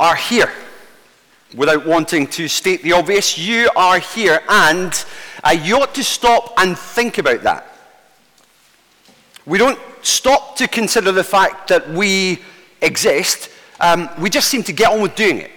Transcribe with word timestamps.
are 0.00 0.16
here. 0.16 0.50
Without 1.54 1.86
wanting 1.86 2.26
to 2.28 2.48
state 2.48 2.82
the 2.82 2.92
obvious, 2.92 3.36
you 3.36 3.68
are 3.76 3.98
here, 3.98 4.40
and 4.48 5.04
uh, 5.44 5.50
you 5.50 5.76
ought 5.76 5.94
to 5.94 6.02
stop 6.02 6.54
and 6.58 6.78
think 6.78 7.18
about 7.18 7.42
that. 7.42 7.66
We 9.46 9.58
don't 9.58 9.78
stop 10.02 10.56
to 10.56 10.66
consider 10.66 11.12
the 11.12 11.24
fact 11.24 11.68
that 11.68 11.88
we 11.90 12.40
exist, 12.80 13.50
um, 13.80 14.08
we 14.18 14.30
just 14.30 14.48
seem 14.48 14.62
to 14.64 14.72
get 14.72 14.90
on 14.90 15.02
with 15.02 15.14
doing 15.14 15.38
it. 15.38 15.50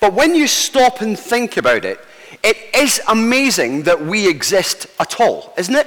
But 0.00 0.12
when 0.12 0.34
you 0.34 0.46
stop 0.46 1.00
and 1.00 1.18
think 1.18 1.56
about 1.56 1.84
it, 1.84 2.00
it 2.42 2.56
is 2.74 3.00
amazing 3.08 3.82
that 3.84 4.00
we 4.00 4.28
exist 4.28 4.86
at 5.00 5.20
all, 5.20 5.52
isn't 5.56 5.74
it? 5.74 5.86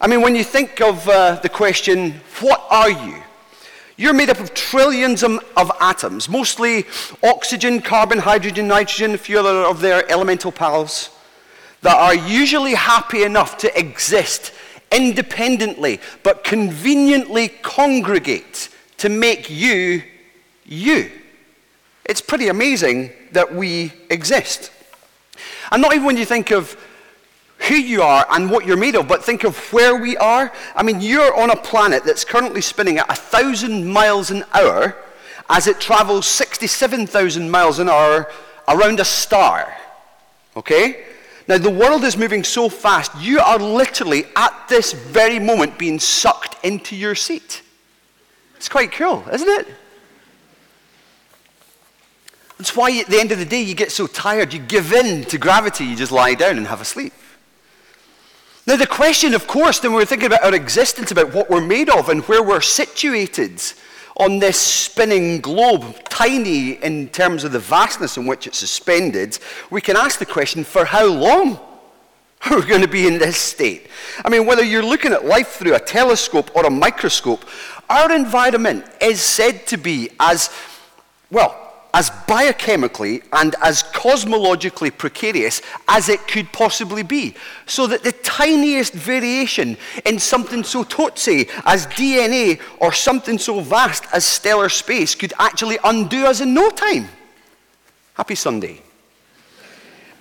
I 0.00 0.06
mean, 0.06 0.22
when 0.22 0.34
you 0.34 0.44
think 0.44 0.80
of 0.80 1.08
uh, 1.08 1.36
the 1.36 1.48
question, 1.48 2.20
what 2.40 2.64
are 2.70 2.90
you? 2.90 3.22
You're 3.98 4.14
made 4.14 4.30
up 4.30 4.38
of 4.38 4.54
trillions 4.54 5.24
of, 5.24 5.72
atoms, 5.80 6.28
mostly 6.28 6.86
oxygen, 7.24 7.82
carbon, 7.82 8.18
hydrogen, 8.18 8.68
nitrogen, 8.68 9.12
a 9.12 9.18
few 9.18 9.40
other 9.40 9.66
of 9.66 9.80
their 9.80 10.08
elemental 10.08 10.52
pals, 10.52 11.10
that 11.82 11.96
are 11.96 12.14
usually 12.14 12.74
happy 12.74 13.24
enough 13.24 13.58
to 13.58 13.76
exist 13.76 14.52
independently, 14.92 15.98
but 16.22 16.44
conveniently 16.44 17.48
congregate 17.48 18.68
to 18.98 19.08
make 19.08 19.50
you 19.50 20.04
you. 20.64 21.10
It's 22.04 22.20
pretty 22.20 22.48
amazing 22.48 23.10
that 23.32 23.52
we 23.52 23.92
exist. 24.10 24.70
And 25.72 25.82
not 25.82 25.92
even 25.92 26.06
when 26.06 26.16
you 26.16 26.24
think 26.24 26.52
of 26.52 26.76
who 27.58 27.74
you 27.74 28.02
are 28.02 28.26
and 28.30 28.50
what 28.50 28.64
you're 28.64 28.76
made 28.76 28.94
of, 28.94 29.08
but 29.08 29.24
think 29.24 29.44
of 29.44 29.56
where 29.72 29.96
we 29.96 30.16
are. 30.16 30.52
I 30.74 30.82
mean, 30.82 31.00
you're 31.00 31.34
on 31.34 31.50
a 31.50 31.56
planet 31.56 32.04
that's 32.04 32.24
currently 32.24 32.60
spinning 32.60 32.98
at 32.98 33.08
1,000 33.08 33.86
miles 33.86 34.30
an 34.30 34.44
hour 34.52 34.96
as 35.50 35.66
it 35.66 35.80
travels 35.80 36.26
67,000 36.26 37.50
miles 37.50 37.78
an 37.78 37.88
hour 37.88 38.30
around 38.68 39.00
a 39.00 39.04
star. 39.04 39.74
Okay? 40.56 41.04
Now, 41.48 41.58
the 41.58 41.70
world 41.70 42.04
is 42.04 42.16
moving 42.16 42.44
so 42.44 42.68
fast, 42.68 43.10
you 43.18 43.40
are 43.40 43.58
literally 43.58 44.24
at 44.36 44.68
this 44.68 44.92
very 44.92 45.38
moment 45.38 45.78
being 45.78 45.98
sucked 45.98 46.62
into 46.64 46.94
your 46.94 47.14
seat. 47.14 47.62
It's 48.56 48.68
quite 48.68 48.92
cool, 48.92 49.24
isn't 49.32 49.48
it? 49.48 49.66
That's 52.58 52.76
why 52.76 52.90
at 52.98 53.06
the 53.06 53.18
end 53.18 53.32
of 53.32 53.38
the 53.38 53.44
day 53.44 53.62
you 53.62 53.74
get 53.74 53.92
so 53.92 54.06
tired, 54.06 54.52
you 54.52 54.58
give 54.58 54.92
in 54.92 55.24
to 55.26 55.38
gravity, 55.38 55.84
you 55.84 55.96
just 55.96 56.12
lie 56.12 56.34
down 56.34 56.58
and 56.58 56.66
have 56.66 56.80
a 56.80 56.84
sleep. 56.84 57.12
Now, 58.68 58.76
the 58.76 58.86
question, 58.86 59.32
of 59.32 59.46
course, 59.46 59.78
then 59.78 59.94
we're 59.94 60.04
thinking 60.04 60.26
about 60.26 60.44
our 60.44 60.54
existence, 60.54 61.10
about 61.10 61.32
what 61.32 61.48
we're 61.48 61.62
made 61.62 61.88
of 61.88 62.10
and 62.10 62.22
where 62.24 62.42
we're 62.42 62.60
situated 62.60 63.62
on 64.18 64.40
this 64.40 64.60
spinning 64.60 65.40
globe, 65.40 65.96
tiny 66.10 66.72
in 66.72 67.08
terms 67.08 67.44
of 67.44 67.52
the 67.52 67.58
vastness 67.58 68.18
in 68.18 68.26
which 68.26 68.46
it's 68.46 68.58
suspended, 68.58 69.38
we 69.70 69.80
can 69.80 69.96
ask 69.96 70.18
the 70.18 70.26
question 70.26 70.64
for 70.64 70.84
how 70.84 71.06
long 71.06 71.58
are 72.50 72.60
we 72.60 72.66
going 72.66 72.82
to 72.82 72.88
be 72.88 73.06
in 73.06 73.18
this 73.18 73.38
state? 73.38 73.86
I 74.22 74.28
mean, 74.28 74.44
whether 74.44 74.62
you're 74.62 74.84
looking 74.84 75.14
at 75.14 75.24
life 75.24 75.48
through 75.52 75.74
a 75.74 75.80
telescope 75.80 76.54
or 76.54 76.66
a 76.66 76.70
microscope, 76.70 77.46
our 77.88 78.12
environment 78.12 78.84
is 79.00 79.22
said 79.22 79.66
to 79.68 79.78
be 79.78 80.10
as, 80.20 80.50
well, 81.30 81.67
as 81.98 82.10
biochemically 82.28 83.24
and 83.32 83.56
as 83.60 83.82
cosmologically 83.82 84.96
precarious 84.96 85.60
as 85.88 86.08
it 86.08 86.28
could 86.28 86.52
possibly 86.52 87.02
be. 87.02 87.34
So 87.66 87.88
that 87.88 88.04
the 88.04 88.12
tiniest 88.12 88.92
variation 88.92 89.76
in 90.06 90.20
something 90.20 90.62
so 90.62 90.84
totsy 90.84 91.50
as 91.64 91.88
DNA 91.88 92.60
or 92.78 92.92
something 92.92 93.36
so 93.36 93.58
vast 93.58 94.04
as 94.12 94.24
stellar 94.24 94.68
space 94.68 95.16
could 95.16 95.32
actually 95.40 95.76
undo 95.82 96.24
us 96.24 96.40
in 96.40 96.54
no 96.54 96.70
time. 96.70 97.08
Happy 98.14 98.36
Sunday. 98.36 98.80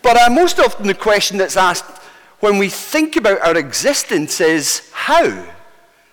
But 0.01 0.17
uh, 0.17 0.31
most 0.31 0.59
often 0.59 0.87
the 0.87 0.95
question 0.95 1.37
that's 1.37 1.57
asked 1.57 2.01
when 2.39 2.57
we 2.57 2.69
think 2.69 3.17
about 3.17 3.39
our 3.41 3.55
existence 3.55 4.41
is 4.41 4.89
how? 4.93 5.45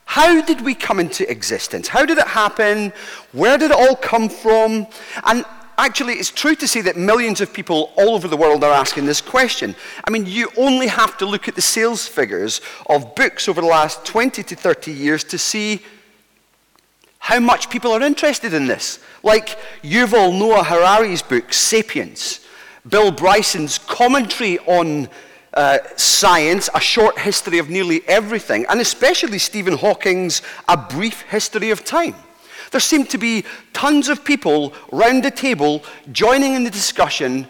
How 0.04 0.40
did 0.42 0.60
we 0.60 0.74
come 0.74 1.00
into 1.00 1.28
existence? 1.30 1.88
How 1.88 2.04
did 2.04 2.18
it 2.18 2.28
happen? 2.28 2.92
Where 3.32 3.58
did 3.58 3.70
it 3.70 3.76
all 3.76 3.96
come 3.96 4.28
from? 4.28 4.86
And 5.24 5.44
actually, 5.78 6.14
it's 6.14 6.30
true 6.30 6.54
to 6.56 6.68
say 6.68 6.82
that 6.82 6.96
millions 6.96 7.40
of 7.40 7.52
people 7.52 7.92
all 7.96 8.14
over 8.14 8.28
the 8.28 8.36
world 8.36 8.62
are 8.64 8.72
asking 8.72 9.06
this 9.06 9.20
question. 9.20 9.74
I 10.04 10.10
mean, 10.10 10.26
you 10.26 10.50
only 10.56 10.86
have 10.86 11.16
to 11.18 11.26
look 11.26 11.48
at 11.48 11.54
the 11.54 11.62
sales 11.62 12.06
figures 12.06 12.60
of 12.88 13.14
books 13.14 13.48
over 13.48 13.60
the 13.60 13.66
last 13.66 14.04
20 14.04 14.42
to 14.42 14.56
30 14.56 14.92
years 14.92 15.24
to 15.24 15.38
see 15.38 15.82
how 17.18 17.40
much 17.40 17.70
people 17.70 17.90
are 17.92 18.02
interested 18.02 18.52
in 18.52 18.66
this. 18.66 18.98
Like 19.22 19.58
Yuval 19.82 20.38
Noah 20.38 20.62
Harari's 20.62 21.22
book, 21.22 21.52
Sapiens, 21.54 22.40
Bill 22.86 23.10
Bryson's 23.10 23.78
commentary 23.78 24.58
on 24.60 25.08
uh, 25.54 25.78
science, 25.96 26.68
a 26.74 26.80
short 26.80 27.18
history 27.18 27.58
of 27.58 27.70
nearly 27.70 28.06
everything, 28.08 28.66
and 28.68 28.80
especially 28.80 29.38
Stephen 29.38 29.76
Hawking's 29.76 30.42
A 30.68 30.76
Brief 30.76 31.22
History 31.22 31.70
of 31.70 31.84
Time. 31.84 32.16
There 32.72 32.80
seem 32.80 33.06
to 33.06 33.18
be 33.18 33.44
tons 33.72 34.08
of 34.08 34.24
people 34.24 34.74
round 34.90 35.22
the 35.22 35.30
table 35.30 35.84
joining 36.10 36.54
in 36.54 36.64
the 36.64 36.70
discussion, 36.70 37.46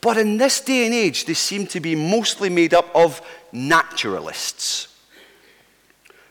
but 0.00 0.16
in 0.16 0.36
this 0.36 0.60
day 0.60 0.86
and 0.86 0.94
age, 0.94 1.24
they 1.24 1.34
seem 1.34 1.66
to 1.68 1.80
be 1.80 1.96
mostly 1.96 2.48
made 2.48 2.74
up 2.74 2.88
of 2.94 3.20
naturalists. 3.50 4.94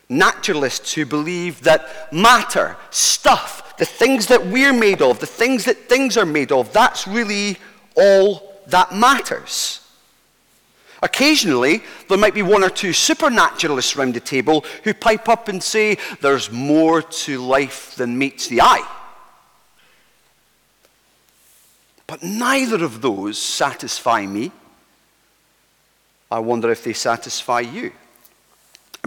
Naturalists 0.07 0.93
who 0.93 1.05
believe 1.05 1.63
that 1.63 2.13
matter, 2.13 2.77
stuff, 2.89 3.75
the 3.77 3.85
things 3.85 4.27
that 4.27 4.45
we're 4.47 4.71
made 4.71 5.01
of, 5.01 5.19
the 5.19 5.25
things 5.25 5.65
that 5.65 5.89
things 5.89 6.15
are 6.15 6.25
made 6.25 6.53
of, 6.53 6.71
that's 6.71 7.05
really 7.05 7.57
all 7.97 8.61
that 8.67 8.93
matters. 8.95 9.81
Occasionally, 11.01 11.83
there 12.09 12.17
might 12.17 12.33
be 12.33 12.41
one 12.41 12.63
or 12.63 12.69
two 12.69 12.91
supernaturalists 12.93 13.95
around 13.95 14.15
the 14.15 14.19
table 14.19 14.65
who 14.83 14.93
pipe 14.93 15.29
up 15.29 15.47
and 15.47 15.61
say, 15.61 15.97
There's 16.21 16.51
more 16.51 17.01
to 17.01 17.39
life 17.39 17.95
than 17.95 18.17
meets 18.17 18.47
the 18.47 18.61
eye. 18.61 18.87
But 22.07 22.23
neither 22.23 22.83
of 22.83 23.01
those 23.01 23.37
satisfy 23.37 24.25
me. 24.25 24.51
I 26.31 26.39
wonder 26.39 26.71
if 26.71 26.83
they 26.83 26.93
satisfy 26.93 27.59
you. 27.59 27.91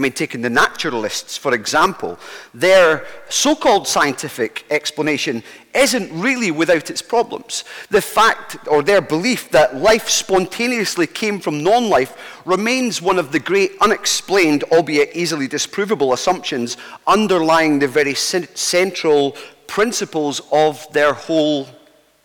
I 0.00 0.02
mean, 0.02 0.12
taking 0.12 0.40
the 0.40 0.48
naturalists, 0.48 1.36
for 1.36 1.52
example, 1.52 2.18
their 2.54 3.04
so 3.28 3.54
called 3.54 3.86
scientific 3.86 4.64
explanation 4.70 5.42
isn't 5.74 6.10
really 6.18 6.50
without 6.50 6.88
its 6.88 7.02
problems. 7.02 7.64
The 7.90 8.00
fact, 8.00 8.66
or 8.66 8.82
their 8.82 9.02
belief, 9.02 9.50
that 9.50 9.76
life 9.76 10.08
spontaneously 10.08 11.06
came 11.06 11.38
from 11.38 11.62
non 11.62 11.90
life 11.90 12.16
remains 12.46 13.02
one 13.02 13.18
of 13.18 13.30
the 13.30 13.40
great 13.40 13.72
unexplained, 13.82 14.64
albeit 14.72 15.14
easily 15.14 15.46
disprovable, 15.46 16.14
assumptions 16.14 16.78
underlying 17.06 17.78
the 17.78 17.86
very 17.86 18.14
central 18.14 19.36
principles 19.66 20.40
of 20.50 20.90
their 20.94 21.12
whole 21.12 21.68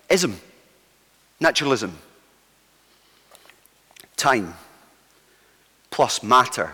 ism 0.10 0.40
naturalism. 1.42 2.00
Time 4.16 4.54
plus 5.92 6.24
matter 6.24 6.72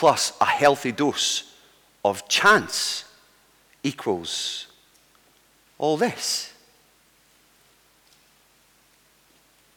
plus 0.00 0.32
a 0.40 0.46
healthy 0.46 0.92
dose 0.92 1.52
of 2.06 2.26
chance 2.26 3.04
equals 3.82 4.66
all 5.76 5.98
this. 5.98 6.54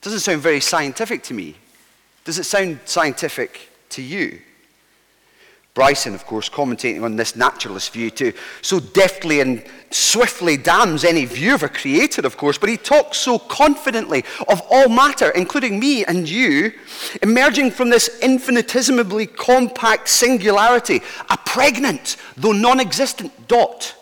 Doesn't 0.02 0.22
sound 0.22 0.42
very 0.42 0.62
scientific 0.62 1.24
to 1.24 1.34
me. 1.34 1.56
Does 2.24 2.40
it 2.40 2.46
sound 2.46 2.80
scientific 2.86 3.70
to 3.90 4.02
you? 4.02 4.40
Bryson, 5.74 6.14
of 6.14 6.28
course, 6.28 6.50
commentating 6.50 7.02
on 7.02 7.16
this 7.16 7.36
naturalist 7.36 7.94
view 7.94 8.12
too, 8.12 8.32
so 8.62 8.80
deftly 8.80 9.40
and 9.40 9.64
swiftly 9.90 10.56
damns 10.56 11.04
any 11.04 11.26
view 11.26 11.56
of 11.56 11.64
a 11.64 11.70
creator, 11.70 12.22
of 12.28 12.38
course, 12.38 12.60
but 12.60 12.70
he 12.70 12.78
talks 12.78 13.18
so 13.18 13.40
confidently 13.40 14.24
of 14.48 14.62
all 14.70 14.88
matter, 14.88 15.32
including 15.32 15.80
me 15.80 16.06
and 16.06 16.30
you, 16.30 16.74
emerging 17.24 17.72
from 17.72 17.90
this 17.90 18.20
infinitesimally 18.22 19.26
compact 19.26 20.10
singularity, 20.10 21.02
a 21.32 21.38
pregnant, 21.38 22.18
though 22.38 22.52
non 22.52 22.80
existent 22.80 23.48
dot. 23.48 23.96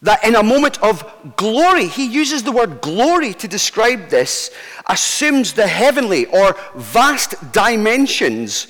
That 0.00 0.24
in 0.24 0.34
a 0.34 0.42
moment 0.42 0.82
of 0.82 1.36
glory, 1.36 1.86
he 1.86 2.06
uses 2.06 2.42
the 2.42 2.52
word 2.52 2.80
glory 2.80 3.34
to 3.34 3.46
describe 3.46 4.08
this, 4.08 4.50
assumes 4.86 5.52
the 5.52 5.66
heavenly 5.66 6.24
or 6.24 6.56
vast 6.74 7.34
dimensions 7.52 8.66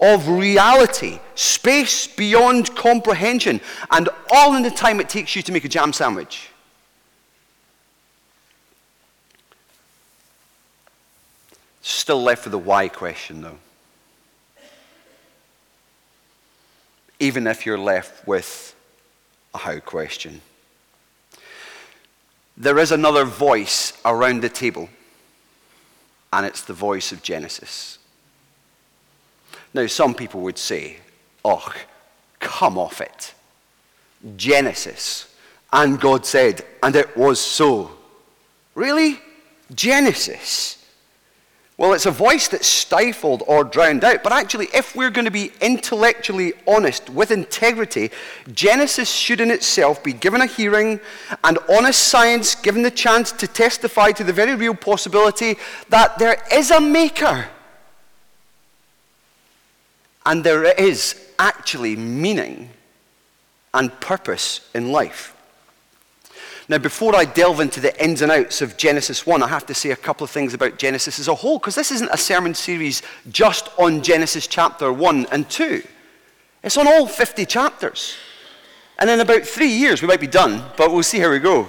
of 0.00 0.28
reality, 0.28 1.18
space 1.34 2.06
beyond 2.06 2.74
comprehension, 2.74 3.60
and 3.90 4.08
all 4.30 4.56
in 4.56 4.62
the 4.62 4.70
time 4.70 5.00
it 5.00 5.08
takes 5.08 5.36
you 5.36 5.42
to 5.42 5.52
make 5.52 5.64
a 5.64 5.68
jam 5.68 5.92
sandwich. 5.92 6.48
Still 11.82 12.22
left 12.22 12.44
with 12.44 12.52
the 12.52 12.58
why 12.58 12.88
question, 12.88 13.42
though. 13.42 13.58
Even 17.18 17.46
if 17.46 17.66
you're 17.66 17.78
left 17.78 18.26
with 18.26 18.74
a 19.54 19.58
how 19.58 19.78
question. 19.80 20.40
there 22.56 22.78
is 22.78 22.92
another 22.92 23.24
voice 23.24 23.94
around 24.04 24.42
the 24.42 24.48
table, 24.48 24.88
and 26.32 26.44
it's 26.44 26.62
the 26.62 26.74
voice 26.74 27.10
of 27.10 27.22
Genesis. 27.22 27.98
Now, 29.72 29.86
some 29.86 30.14
people 30.14 30.40
would 30.42 30.58
say, 30.58 30.96
oh, 31.44 31.72
come 32.38 32.78
off 32.78 33.00
it. 33.00 33.34
Genesis. 34.36 35.34
And 35.72 36.00
God 36.00 36.26
said, 36.26 36.64
and 36.82 36.96
it 36.96 37.16
was 37.16 37.40
so. 37.40 37.92
Really? 38.74 39.20
Genesis. 39.74 40.76
Well, 41.80 41.94
it's 41.94 42.04
a 42.04 42.10
voice 42.10 42.46
that's 42.48 42.66
stifled 42.66 43.42
or 43.46 43.64
drowned 43.64 44.04
out. 44.04 44.22
But 44.22 44.32
actually, 44.32 44.68
if 44.74 44.94
we're 44.94 45.08
going 45.08 45.24
to 45.24 45.30
be 45.30 45.52
intellectually 45.62 46.52
honest 46.66 47.08
with 47.08 47.30
integrity, 47.30 48.10
Genesis 48.52 49.10
should 49.10 49.40
in 49.40 49.50
itself 49.50 50.02
be 50.04 50.12
given 50.12 50.42
a 50.42 50.46
hearing 50.46 51.00
and 51.42 51.58
honest 51.70 52.08
science 52.08 52.54
given 52.54 52.82
the 52.82 52.90
chance 52.90 53.32
to 53.32 53.46
testify 53.46 54.12
to 54.12 54.24
the 54.24 54.32
very 54.32 54.54
real 54.54 54.74
possibility 54.74 55.56
that 55.88 56.18
there 56.18 56.42
is 56.52 56.70
a 56.70 56.80
maker. 56.82 57.48
And 60.26 60.44
there 60.44 60.64
is 60.64 61.30
actually 61.38 61.96
meaning 61.96 62.70
and 63.72 63.98
purpose 64.00 64.68
in 64.74 64.92
life. 64.92 65.34
Now, 66.68 66.78
before 66.78 67.16
I 67.16 67.24
delve 67.24 67.58
into 67.58 67.80
the 67.80 68.00
ins 68.02 68.22
and 68.22 68.30
outs 68.30 68.62
of 68.62 68.76
Genesis 68.76 69.26
1, 69.26 69.42
I 69.42 69.48
have 69.48 69.66
to 69.66 69.74
say 69.74 69.90
a 69.90 69.96
couple 69.96 70.22
of 70.22 70.30
things 70.30 70.54
about 70.54 70.78
Genesis 70.78 71.18
as 71.18 71.26
a 71.26 71.34
whole, 71.34 71.58
because 71.58 71.74
this 71.74 71.90
isn't 71.90 72.10
a 72.12 72.16
sermon 72.16 72.54
series 72.54 73.02
just 73.30 73.70
on 73.76 74.02
Genesis 74.02 74.46
chapter 74.46 74.92
1 74.92 75.26
and 75.32 75.50
2. 75.50 75.82
It's 76.62 76.76
on 76.76 76.86
all 76.86 77.08
50 77.08 77.44
chapters. 77.46 78.14
And 78.98 79.10
in 79.10 79.18
about 79.18 79.42
three 79.42 79.68
years, 79.68 80.00
we 80.00 80.08
might 80.08 80.20
be 80.20 80.26
done, 80.26 80.62
but 80.76 80.92
we'll 80.92 81.02
see 81.02 81.18
how 81.18 81.30
we 81.30 81.40
go. 81.40 81.66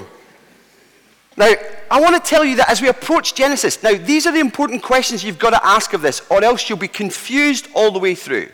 Now, 1.41 1.55
I 1.89 1.99
want 1.99 2.23
to 2.23 2.29
tell 2.29 2.45
you 2.45 2.57
that 2.57 2.69
as 2.69 2.83
we 2.83 2.87
approach 2.87 3.33
Genesis, 3.33 3.81
now 3.81 3.95
these 3.95 4.27
are 4.27 4.31
the 4.31 4.39
important 4.39 4.83
questions 4.83 5.23
you've 5.23 5.39
got 5.39 5.49
to 5.49 5.65
ask 5.65 5.91
of 5.93 6.03
this, 6.03 6.21
or 6.29 6.43
else 6.43 6.69
you'll 6.69 6.77
be 6.77 6.87
confused 6.87 7.67
all 7.73 7.89
the 7.89 7.97
way 7.97 8.13
through. 8.13 8.47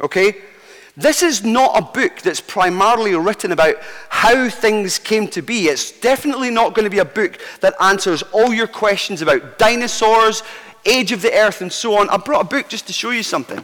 Okay? 0.00 0.36
This 0.96 1.22
is 1.22 1.44
not 1.44 1.78
a 1.78 1.82
book 1.82 2.22
that's 2.22 2.40
primarily 2.40 3.14
written 3.14 3.52
about 3.52 3.74
how 4.08 4.48
things 4.48 4.98
came 4.98 5.28
to 5.28 5.42
be. 5.42 5.66
It's 5.66 5.92
definitely 6.00 6.48
not 6.48 6.72
going 6.72 6.84
to 6.84 6.90
be 6.90 7.00
a 7.00 7.04
book 7.04 7.38
that 7.60 7.74
answers 7.78 8.22
all 8.32 8.54
your 8.54 8.68
questions 8.68 9.20
about 9.20 9.58
dinosaurs, 9.58 10.42
age 10.86 11.12
of 11.12 11.20
the 11.20 11.34
earth, 11.34 11.60
and 11.60 11.70
so 11.70 11.96
on. 11.96 12.08
I 12.08 12.16
brought 12.16 12.40
a 12.40 12.48
book 12.48 12.70
just 12.70 12.86
to 12.86 12.94
show 12.94 13.10
you 13.10 13.22
something. 13.22 13.62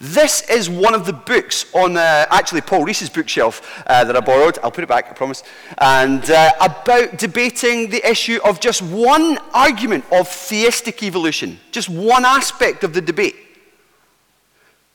This 0.00 0.48
is 0.48 0.70
one 0.70 0.94
of 0.94 1.06
the 1.06 1.12
books 1.12 1.74
on, 1.74 1.96
uh, 1.96 2.26
actually, 2.30 2.60
Paul 2.60 2.84
Rees's 2.84 3.10
bookshelf 3.10 3.82
uh, 3.88 4.04
that 4.04 4.16
I 4.16 4.20
borrowed. 4.20 4.56
I'll 4.62 4.70
put 4.70 4.84
it 4.84 4.88
back, 4.88 5.08
I 5.10 5.12
promise. 5.12 5.42
And 5.78 6.30
uh, 6.30 6.52
about 6.60 7.18
debating 7.18 7.90
the 7.90 8.08
issue 8.08 8.38
of 8.44 8.60
just 8.60 8.80
one 8.80 9.38
argument 9.52 10.04
of 10.12 10.28
theistic 10.28 11.02
evolution, 11.02 11.58
just 11.72 11.88
one 11.88 12.24
aspect 12.24 12.84
of 12.84 12.94
the 12.94 13.00
debate. 13.00 13.34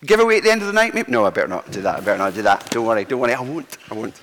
Giveaway 0.06 0.38
at 0.38 0.44
the 0.44 0.52
end 0.52 0.62
of 0.62 0.68
the 0.68 0.74
night, 0.74 0.94
maybe? 0.94 1.12
No, 1.12 1.26
I 1.26 1.32
better 1.32 1.48
not 1.48 1.70
do 1.70 1.82
that. 1.82 1.98
I 1.98 2.00
better 2.00 2.18
not 2.18 2.34
do 2.34 2.42
that. 2.44 2.70
Don't 2.70 2.86
worry, 2.86 3.04
don't 3.04 3.20
worry. 3.20 3.34
I 3.34 3.42
won't. 3.42 3.78
I 3.92 3.94
won't. 3.96 4.22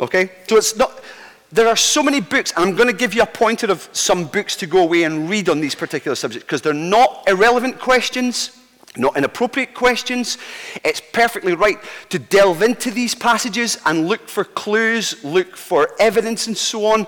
Okay? 0.00 0.30
So 0.48 0.56
it's 0.56 0.76
not. 0.76 1.02
There 1.50 1.68
are 1.68 1.76
so 1.76 2.02
many 2.02 2.22
books, 2.22 2.52
and 2.56 2.64
I'm 2.64 2.76
going 2.76 2.88
to 2.88 2.94
give 2.94 3.12
you 3.12 3.20
a 3.20 3.26
pointer 3.26 3.70
of 3.70 3.86
some 3.92 4.24
books 4.24 4.56
to 4.56 4.66
go 4.66 4.82
away 4.82 5.02
and 5.02 5.28
read 5.28 5.50
on 5.50 5.60
these 5.60 5.74
particular 5.74 6.14
subjects 6.14 6.44
because 6.44 6.62
they're 6.62 6.72
not 6.72 7.24
irrelevant 7.28 7.78
questions, 7.78 8.58
not 8.96 9.16
inappropriate 9.16 9.74
questions. 9.74 10.38
It's 10.84 11.00
perfectly 11.00 11.54
right 11.54 11.78
to 12.10 12.18
delve 12.18 12.62
into 12.62 12.90
these 12.90 13.14
passages 13.14 13.78
and 13.86 14.06
look 14.06 14.28
for 14.28 14.44
clues, 14.44 15.22
look 15.24 15.56
for 15.56 15.88
evidence, 15.98 16.46
and 16.46 16.56
so 16.56 16.86
on. 16.86 17.06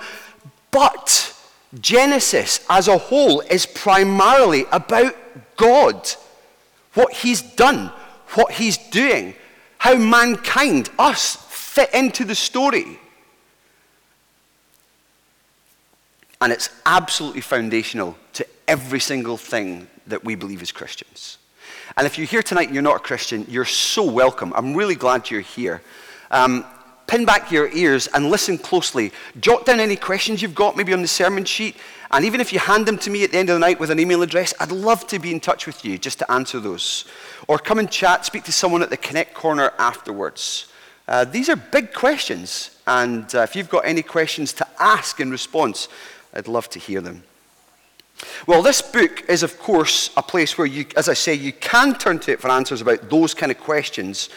But 0.71 1.37
Genesis 1.81 2.65
as 2.71 2.89
a 2.89 2.99
whole 2.99 3.41
is 3.41 3.67
primarily 3.67 4.65
about 4.73 5.15
God, 5.57 6.09
what 6.95 7.13
He's 7.13 7.43
done, 7.43 7.93
what 8.37 8.53
he's 8.53 8.77
doing, 8.77 9.35
how 9.79 9.97
mankind, 9.97 10.91
us, 10.99 11.37
fit 11.49 11.93
into 11.95 12.25
the 12.25 12.35
story. 12.35 12.99
And 16.41 16.53
it's 16.53 16.69
absolutely 16.85 17.41
foundational 17.41 18.17
to 18.35 18.47
every 18.69 19.01
single 19.01 19.37
thing 19.37 19.89
that 20.07 20.25
we 20.25 20.35
believe 20.35 20.63
as 20.63 20.73
Christians. 20.73 21.39
And 21.97 22.07
if 22.07 22.19
you're 22.19 22.27
here 22.27 22.43
tonight 22.43 22.67
and 22.67 22.75
you're 22.75 22.83
not 22.83 22.97
a 22.97 23.01
Christian, 23.01 23.47
you're 23.49 23.65
so 23.65 24.03
welcome. 24.03 24.53
I'm 24.57 24.75
really 24.75 24.97
glad 24.97 25.31
you're 25.31 25.41
here. 25.41 25.81
Um, 26.31 26.65
pin 27.07 27.25
back 27.25 27.53
your 27.53 27.69
ears 27.73 28.09
and 28.09 28.31
listen 28.31 28.59
closely. 28.59 29.13
Jot 29.41 29.65
down 29.65 29.79
any 29.79 29.95
questions 29.95 30.43
you've 30.43 30.55
got, 30.55 30.77
maybe 30.77 30.93
on 30.93 31.03
the 31.03 31.09
sermon 31.09 31.45
sheet. 31.45 31.77
And 32.11 32.25
even 32.25 32.41
if 32.41 32.53
you 32.53 32.59
hand 32.59 32.87
them 32.87 32.99
to 32.99 33.11
me 33.11 33.23
at 33.23 33.31
the 33.31 33.39
end 33.39 33.49
of 33.51 33.55
the 33.55 33.61
night 33.61 33.79
with 33.79 33.91
an 33.91 34.01
email 34.01 34.23
address, 34.23 34.53
I'd 34.59 34.73
love 34.73 35.07
to 35.09 35.19
be 35.19 35.31
in 35.31 35.41
touch 35.41 35.67
with 35.67 35.85
you 35.85 35.99
just 35.99 36.19
to 36.19 36.31
answer 36.31 36.59
those. 36.59 37.05
Or 37.47 37.59
come 37.59 37.79
and 37.79 37.91
chat, 37.91 38.25
speak 38.25 38.45
to 38.45 38.53
someone 38.53 38.83
at 38.83 38.91
the 38.91 38.97
Connect 38.97 39.35
Corner 39.35 39.73
afterwards. 39.79 40.67
Uh, 41.07 41.25
these 41.25 41.49
are 41.49 41.57
big 41.57 41.93
questions. 41.93 42.77
And 42.87 43.33
uh, 43.35 43.41
if 43.41 43.55
you've 43.55 43.69
got 43.69 43.85
any 43.85 44.03
questions 44.03 44.53
to 44.55 44.67
ask 44.81 45.21
in 45.21 45.31
response, 45.31 45.89
I'd 46.33 46.49
love 46.49 46.69
to 46.71 46.79
hear 46.79 47.01
them. 47.01 47.23
Well, 48.47 48.63
this 48.63 48.81
book 48.81 49.29
is, 49.29 49.43
of 49.43 49.59
course, 49.59 50.11
a 50.17 50.23
place 50.23 50.57
where 50.57 50.67
you, 50.67 50.87
as 50.97 51.09
I 51.09 51.15
say, 51.15 51.35
you 51.35 51.53
can 51.53 51.95
turn 51.95 52.19
to 52.21 52.33
it 52.33 52.41
for 52.41 52.51
answers 52.51 52.81
about 52.81 53.11
those 53.11 53.35
kind 53.35 53.51
of 53.51 53.59
questions 53.59 54.29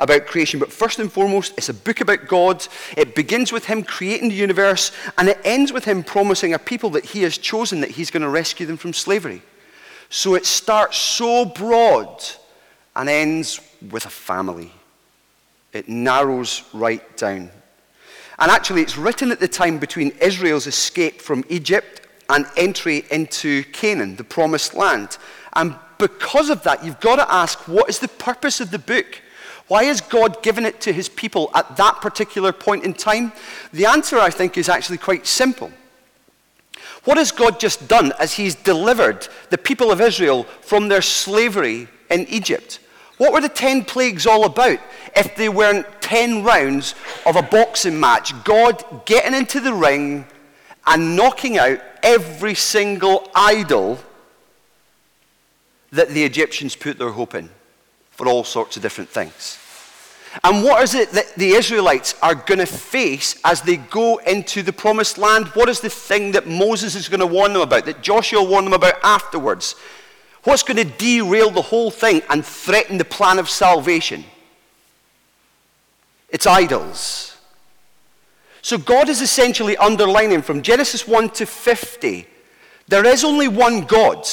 about 0.00 0.26
creation. 0.26 0.58
But 0.58 0.72
first 0.72 0.98
and 0.98 1.12
foremost, 1.12 1.52
it's 1.56 1.68
a 1.68 1.74
book 1.74 2.00
about 2.00 2.26
God. 2.26 2.66
It 2.96 3.14
begins 3.14 3.52
with 3.52 3.66
Him 3.66 3.84
creating 3.84 4.30
the 4.30 4.34
universe, 4.34 4.92
and 5.18 5.28
it 5.28 5.38
ends 5.44 5.72
with 5.72 5.84
Him 5.84 6.02
promising 6.02 6.54
a 6.54 6.58
people 6.58 6.90
that 6.90 7.04
He 7.04 7.22
has 7.22 7.38
chosen 7.38 7.82
that 7.82 7.90
He's 7.90 8.10
going 8.10 8.22
to 8.22 8.28
rescue 8.28 8.66
them 8.66 8.78
from 8.78 8.92
slavery. 8.92 9.42
So 10.08 10.34
it 10.34 10.46
starts 10.46 10.96
so 10.96 11.44
broad 11.44 12.24
and 12.96 13.08
ends 13.08 13.60
with 13.90 14.06
a 14.06 14.10
family. 14.10 14.72
It 15.72 15.88
narrows 15.88 16.64
right 16.72 17.16
down. 17.16 17.50
And 18.38 18.50
actually, 18.50 18.82
it's 18.82 18.96
written 18.96 19.30
at 19.30 19.38
the 19.38 19.46
time 19.46 19.78
between 19.78 20.10
Israel's 20.20 20.66
escape 20.66 21.20
from 21.20 21.44
Egypt 21.48 22.00
and 22.30 22.46
entry 22.56 23.04
into 23.10 23.64
Canaan, 23.64 24.16
the 24.16 24.24
promised 24.24 24.74
land. 24.74 25.18
And 25.54 25.74
because 25.98 26.48
of 26.48 26.62
that, 26.62 26.84
you've 26.84 27.00
got 27.00 27.16
to 27.16 27.32
ask 27.32 27.68
what 27.68 27.88
is 27.88 27.98
the 27.98 28.08
purpose 28.08 28.60
of 28.60 28.70
the 28.70 28.78
book? 28.78 29.20
Why 29.68 29.84
has 29.84 30.00
God 30.00 30.42
given 30.42 30.64
it 30.64 30.80
to 30.82 30.92
his 30.92 31.08
people 31.08 31.50
at 31.54 31.76
that 31.76 32.00
particular 32.00 32.52
point 32.52 32.84
in 32.84 32.94
time? 32.94 33.32
The 33.72 33.86
answer, 33.86 34.18
I 34.18 34.30
think, 34.30 34.56
is 34.56 34.68
actually 34.68 34.98
quite 34.98 35.26
simple. 35.26 35.70
What 37.04 37.18
has 37.18 37.32
God 37.32 37.60
just 37.60 37.88
done 37.88 38.12
as 38.18 38.34
he's 38.34 38.54
delivered 38.54 39.28
the 39.50 39.58
people 39.58 39.90
of 39.90 40.00
Israel 40.00 40.44
from 40.60 40.88
their 40.88 41.02
slavery 41.02 41.88
in 42.10 42.26
Egypt? 42.28 42.80
What 43.16 43.32
were 43.32 43.40
the 43.40 43.48
10 43.48 43.84
plagues 43.84 44.26
all 44.26 44.44
about 44.44 44.80
if 45.14 45.36
they 45.36 45.48
weren't 45.48 45.86
10 46.00 46.42
rounds 46.42 46.94
of 47.24 47.36
a 47.36 47.42
boxing 47.42 48.00
match? 48.00 48.32
God 48.44 49.04
getting 49.06 49.34
into 49.34 49.60
the 49.60 49.74
ring 49.74 50.26
and 50.90 51.14
knocking 51.14 51.56
out 51.56 51.80
every 52.02 52.54
single 52.54 53.30
idol 53.34 53.98
that 55.92 56.08
the 56.08 56.24
Egyptians 56.24 56.74
put 56.74 56.98
their 56.98 57.10
hope 57.10 57.34
in 57.34 57.48
for 58.10 58.26
all 58.26 58.44
sorts 58.44 58.76
of 58.76 58.82
different 58.82 59.08
things. 59.08 59.58
And 60.44 60.62
what 60.64 60.82
is 60.82 60.94
it 60.94 61.10
that 61.12 61.34
the 61.36 61.50
Israelites 61.50 62.14
are 62.22 62.34
going 62.34 62.58
to 62.58 62.66
face 62.66 63.40
as 63.44 63.62
they 63.62 63.76
go 63.76 64.18
into 64.18 64.62
the 64.62 64.72
promised 64.72 65.16
land? 65.16 65.46
What 65.48 65.68
is 65.68 65.80
the 65.80 65.88
thing 65.88 66.32
that 66.32 66.46
Moses 66.46 66.94
is 66.94 67.08
going 67.08 67.20
to 67.20 67.26
warn 67.26 67.52
them 67.52 67.62
about, 67.62 67.84
that 67.86 68.02
Joshua 68.02 68.40
will 68.40 68.50
warn 68.50 68.64
them 68.64 68.74
about 68.74 68.94
afterwards? 69.02 69.76
What's 70.42 70.62
going 70.62 70.76
to 70.76 70.84
derail 70.84 71.50
the 71.50 71.62
whole 71.62 71.90
thing 71.90 72.22
and 72.30 72.44
threaten 72.44 72.98
the 72.98 73.04
plan 73.04 73.38
of 73.38 73.48
salvation? 73.48 74.24
It's 76.28 76.46
idols. 76.46 77.29
So 78.62 78.78
God 78.78 79.08
is 79.08 79.20
essentially 79.20 79.76
underlining 79.76 80.42
from 80.42 80.62
Genesis 80.62 81.06
1 81.06 81.30
to 81.30 81.46
50 81.46 82.26
there 82.90 83.06
is 83.06 83.22
only 83.22 83.46
one 83.46 83.82
God 83.82 84.26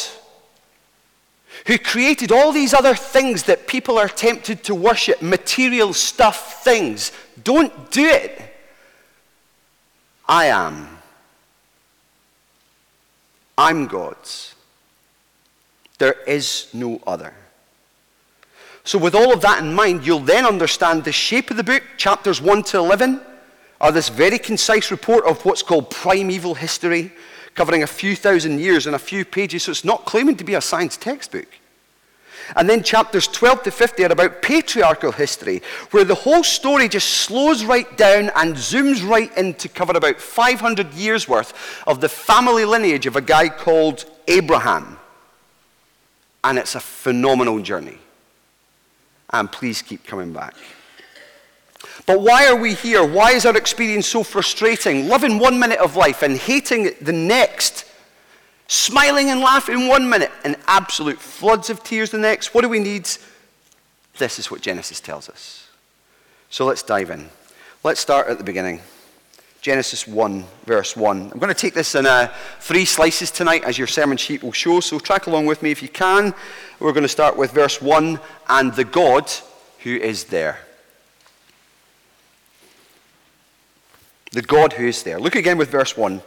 who 1.67 1.77
created 1.77 2.31
all 2.31 2.51
these 2.51 2.73
other 2.73 2.95
things 2.95 3.43
that 3.43 3.67
people 3.67 3.99
are 3.99 4.07
tempted 4.07 4.63
to 4.63 4.73
worship, 4.73 5.21
material 5.21 5.93
stuff, 5.93 6.63
things. 6.63 7.11
Don't 7.43 7.91
do 7.91 8.03
it. 8.03 8.41
I 10.27 10.45
am. 10.45 10.87
I'm 13.55 13.85
God's. 13.85 14.55
There 15.99 16.15
is 16.25 16.67
no 16.73 16.99
other. 17.05 17.35
So, 18.83 18.97
with 18.97 19.13
all 19.13 19.31
of 19.31 19.41
that 19.41 19.59
in 19.59 19.73
mind, 19.75 20.05
you'll 20.05 20.19
then 20.19 20.45
understand 20.45 21.03
the 21.03 21.11
shape 21.11 21.51
of 21.51 21.57
the 21.57 21.63
book, 21.63 21.83
chapters 21.97 22.41
1 22.41 22.63
to 22.63 22.77
11, 22.77 23.21
are 23.79 23.91
this 23.91 24.09
very 24.09 24.39
concise 24.39 24.91
report 24.91 25.25
of 25.25 25.43
what's 25.45 25.63
called 25.63 25.89
primeval 25.89 26.55
history 26.55 27.11
covering 27.57 27.81
a 27.81 27.87
few 27.87 28.15
thousand 28.15 28.59
years 28.59 28.85
and 28.85 28.95
a 28.95 28.99
few 28.99 29.25
pages, 29.25 29.63
so 29.63 29.71
it's 29.71 29.83
not 29.83 30.05
claiming 30.05 30.37
to 30.37 30.43
be 30.43 30.53
a 30.53 30.61
science 30.61 30.95
textbook. 30.95 31.47
And 32.55 32.69
then 32.69 32.83
chapters 32.83 33.27
12 33.27 33.63
to 33.63 33.71
50 33.71 34.03
are 34.05 34.11
about 34.11 34.41
patriarchal 34.41 35.11
history, 35.11 35.61
where 35.91 36.05
the 36.05 36.15
whole 36.15 36.43
story 36.43 36.87
just 36.87 37.09
slows 37.09 37.65
right 37.65 37.97
down 37.97 38.31
and 38.35 38.55
zooms 38.55 39.05
right 39.05 39.35
in 39.37 39.55
to 39.55 39.67
cover 39.67 39.97
about 39.97 40.21
500 40.21 40.93
years 40.93 41.27
worth 41.27 41.53
of 41.87 41.99
the 41.99 42.07
family 42.07 42.63
lineage 42.63 43.07
of 43.07 43.15
a 43.15 43.21
guy 43.21 43.49
called 43.49 44.05
Abraham. 44.27 44.97
And 46.43 46.57
it's 46.57 46.75
a 46.75 46.79
phenomenal 46.79 47.59
journey. 47.59 47.97
And 49.31 49.51
please 49.51 49.81
keep 49.81 50.05
coming 50.05 50.31
back. 50.31 50.55
But 52.07 52.21
why 52.21 52.47
are 52.47 52.55
we 52.55 52.73
here? 52.73 53.05
Why 53.05 53.33
is 53.33 53.45
our 53.45 53.57
experience 53.57 54.07
so 54.07 54.23
frustrating? 54.23 55.09
Loving 55.09 55.39
one 55.39 55.59
minute 55.59 55.77
of 55.79 55.97
life 55.97 56.23
and 56.23 56.37
hating 56.37 56.91
the 57.01 57.11
next. 57.11 57.83
Smiling 58.67 59.29
and 59.29 59.41
laughing 59.41 59.89
one 59.89 60.09
minute 60.09 60.31
and 60.45 60.55
absolute 60.67 61.19
floods 61.19 61.69
of 61.69 61.83
tears 61.83 62.09
the 62.09 62.17
next. 62.17 62.55
What 62.55 62.61
do 62.61 62.69
we 62.69 62.79
need? 62.79 63.09
This 64.17 64.39
is 64.39 64.49
what 64.49 64.61
Genesis 64.61 65.01
tells 65.01 65.27
us. 65.27 65.67
So 66.49 66.65
let's 66.65 66.81
dive 66.81 67.09
in. 67.09 67.27
Let's 67.83 67.99
start 67.99 68.27
at 68.27 68.37
the 68.37 68.43
beginning. 68.43 68.79
Genesis 69.61 70.07
1, 70.07 70.45
verse 70.65 70.95
1. 70.95 71.31
I'm 71.33 71.39
going 71.39 71.53
to 71.53 71.59
take 71.59 71.73
this 71.73 71.93
in 71.93 72.05
uh, 72.05 72.33
three 72.61 72.85
slices 72.85 73.31
tonight, 73.31 73.65
as 73.65 73.77
your 73.77 73.87
sermon 73.87 74.15
sheet 74.15 74.43
will 74.43 74.53
show, 74.53 74.79
so 74.79 74.97
track 74.97 75.27
along 75.27 75.45
with 75.45 75.61
me 75.61 75.71
if 75.71 75.83
you 75.83 75.89
can. 75.89 76.33
We're 76.79 76.93
going 76.93 77.03
to 77.03 77.09
start 77.09 77.35
with 77.35 77.51
verse 77.51 77.81
1 77.81 78.17
and 78.47 78.73
the 78.75 78.85
God 78.85 79.29
who 79.79 79.97
is 79.97 80.25
there. 80.25 80.59
The 84.31 84.41
God 84.41 84.73
who 84.73 84.87
is 84.87 85.03
there. 85.03 85.19
Look 85.19 85.35
again 85.35 85.57
with 85.57 85.69
verse 85.69 85.95
1. 85.95 86.21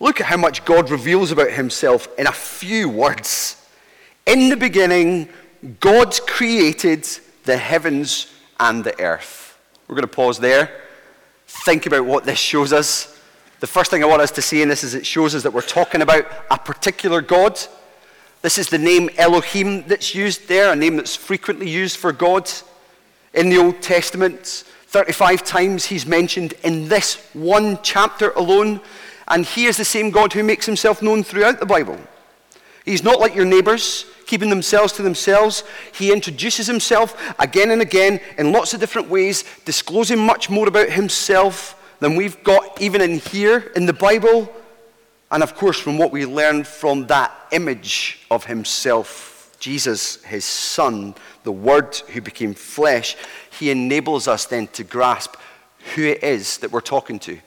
Look 0.00 0.20
at 0.20 0.26
how 0.26 0.36
much 0.36 0.64
God 0.64 0.90
reveals 0.90 1.30
about 1.30 1.50
himself 1.50 2.08
in 2.18 2.26
a 2.26 2.32
few 2.32 2.88
words. 2.88 3.56
In 4.26 4.48
the 4.48 4.56
beginning, 4.56 5.28
God 5.80 6.18
created 6.26 7.06
the 7.44 7.56
heavens 7.56 8.32
and 8.58 8.82
the 8.82 8.98
earth. 9.00 9.58
We're 9.86 9.96
going 9.96 10.08
to 10.08 10.14
pause 10.14 10.38
there. 10.38 10.82
Think 11.46 11.86
about 11.86 12.06
what 12.06 12.24
this 12.24 12.38
shows 12.38 12.72
us. 12.72 13.20
The 13.60 13.66
first 13.66 13.90
thing 13.90 14.02
I 14.02 14.06
want 14.06 14.22
us 14.22 14.32
to 14.32 14.42
see 14.42 14.62
in 14.62 14.68
this 14.68 14.82
is 14.82 14.94
it 14.94 15.06
shows 15.06 15.34
us 15.34 15.44
that 15.44 15.52
we're 15.52 15.60
talking 15.60 16.02
about 16.02 16.26
a 16.50 16.58
particular 16.58 17.20
God. 17.20 17.60
This 18.40 18.58
is 18.58 18.68
the 18.68 18.78
name 18.78 19.08
Elohim 19.18 19.84
that's 19.86 20.16
used 20.16 20.48
there, 20.48 20.72
a 20.72 20.76
name 20.76 20.96
that's 20.96 21.14
frequently 21.14 21.70
used 21.70 21.96
for 21.96 22.12
God 22.12 22.50
in 23.34 23.50
the 23.50 23.58
Old 23.58 23.80
Testament. 23.80 24.64
35 24.92 25.42
times 25.42 25.86
he's 25.86 26.04
mentioned 26.04 26.52
in 26.64 26.86
this 26.86 27.14
one 27.32 27.78
chapter 27.82 28.30
alone. 28.32 28.78
And 29.26 29.46
he 29.46 29.64
is 29.64 29.78
the 29.78 29.86
same 29.86 30.10
God 30.10 30.34
who 30.34 30.42
makes 30.42 30.66
himself 30.66 31.00
known 31.00 31.24
throughout 31.24 31.58
the 31.60 31.66
Bible. 31.66 31.98
He's 32.84 33.02
not 33.02 33.18
like 33.18 33.34
your 33.34 33.46
neighbors, 33.46 34.04
keeping 34.26 34.50
themselves 34.50 34.92
to 34.94 35.02
themselves. 35.02 35.64
He 35.94 36.12
introduces 36.12 36.66
himself 36.66 37.34
again 37.38 37.70
and 37.70 37.80
again 37.80 38.20
in 38.36 38.52
lots 38.52 38.74
of 38.74 38.80
different 38.80 39.08
ways, 39.08 39.44
disclosing 39.64 40.18
much 40.18 40.50
more 40.50 40.68
about 40.68 40.90
himself 40.90 41.78
than 42.00 42.14
we've 42.14 42.44
got 42.44 42.82
even 42.82 43.00
in 43.00 43.18
here 43.18 43.72
in 43.74 43.86
the 43.86 43.94
Bible. 43.94 44.52
And 45.30 45.42
of 45.42 45.54
course, 45.54 45.78
from 45.78 45.96
what 45.96 46.12
we 46.12 46.26
learn 46.26 46.64
from 46.64 47.06
that 47.06 47.32
image 47.50 48.20
of 48.30 48.44
himself, 48.44 49.56
Jesus, 49.58 50.22
his 50.24 50.44
son, 50.44 51.14
the 51.44 51.52
Word 51.52 51.96
who 51.96 52.20
became 52.20 52.52
flesh, 52.52 53.16
he 53.58 53.70
enables 53.70 54.28
us 54.28 54.46
then 54.46 54.66
to 54.68 54.84
grasp 54.84 55.36
who 55.94 56.02
it 56.04 56.22
is 56.22 56.58
that 56.58 56.72
we're 56.72 56.80
talking 56.80 57.18
to, 57.20 57.38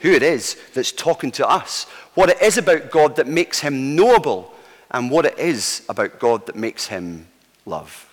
who 0.00 0.10
it 0.10 0.22
is 0.22 0.56
that's 0.74 0.92
talking 0.92 1.30
to 1.32 1.48
us, 1.48 1.84
what 2.14 2.30
it 2.30 2.40
is 2.42 2.58
about 2.58 2.90
God 2.90 3.16
that 3.16 3.26
makes 3.26 3.60
him 3.60 3.94
knowable, 3.94 4.52
and 4.90 5.10
what 5.10 5.24
it 5.24 5.38
is 5.38 5.84
about 5.88 6.18
God 6.18 6.46
that 6.46 6.56
makes 6.56 6.86
him 6.86 7.26
love. 7.64 8.08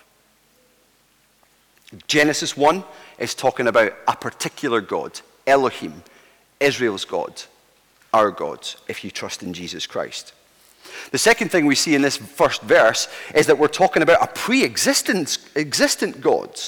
Genesis 2.06 2.56
1 2.56 2.84
is 3.18 3.34
talking 3.34 3.66
about 3.66 3.92
a 4.06 4.16
particular 4.16 4.80
God, 4.80 5.20
Elohim, 5.46 6.02
Israel's 6.60 7.04
God, 7.04 7.42
our 8.14 8.30
God, 8.30 8.66
if 8.88 9.02
you 9.04 9.10
trust 9.10 9.42
in 9.42 9.52
Jesus 9.52 9.86
Christ. 9.86 10.32
The 11.10 11.18
second 11.18 11.50
thing 11.50 11.66
we 11.66 11.74
see 11.74 11.94
in 11.94 12.02
this 12.02 12.16
first 12.16 12.62
verse 12.62 13.08
is 13.34 13.46
that 13.46 13.58
we're 13.58 13.68
talking 13.68 14.02
about 14.02 14.22
a 14.22 14.32
pre 14.32 14.64
existent 14.64 16.20
God. 16.20 16.60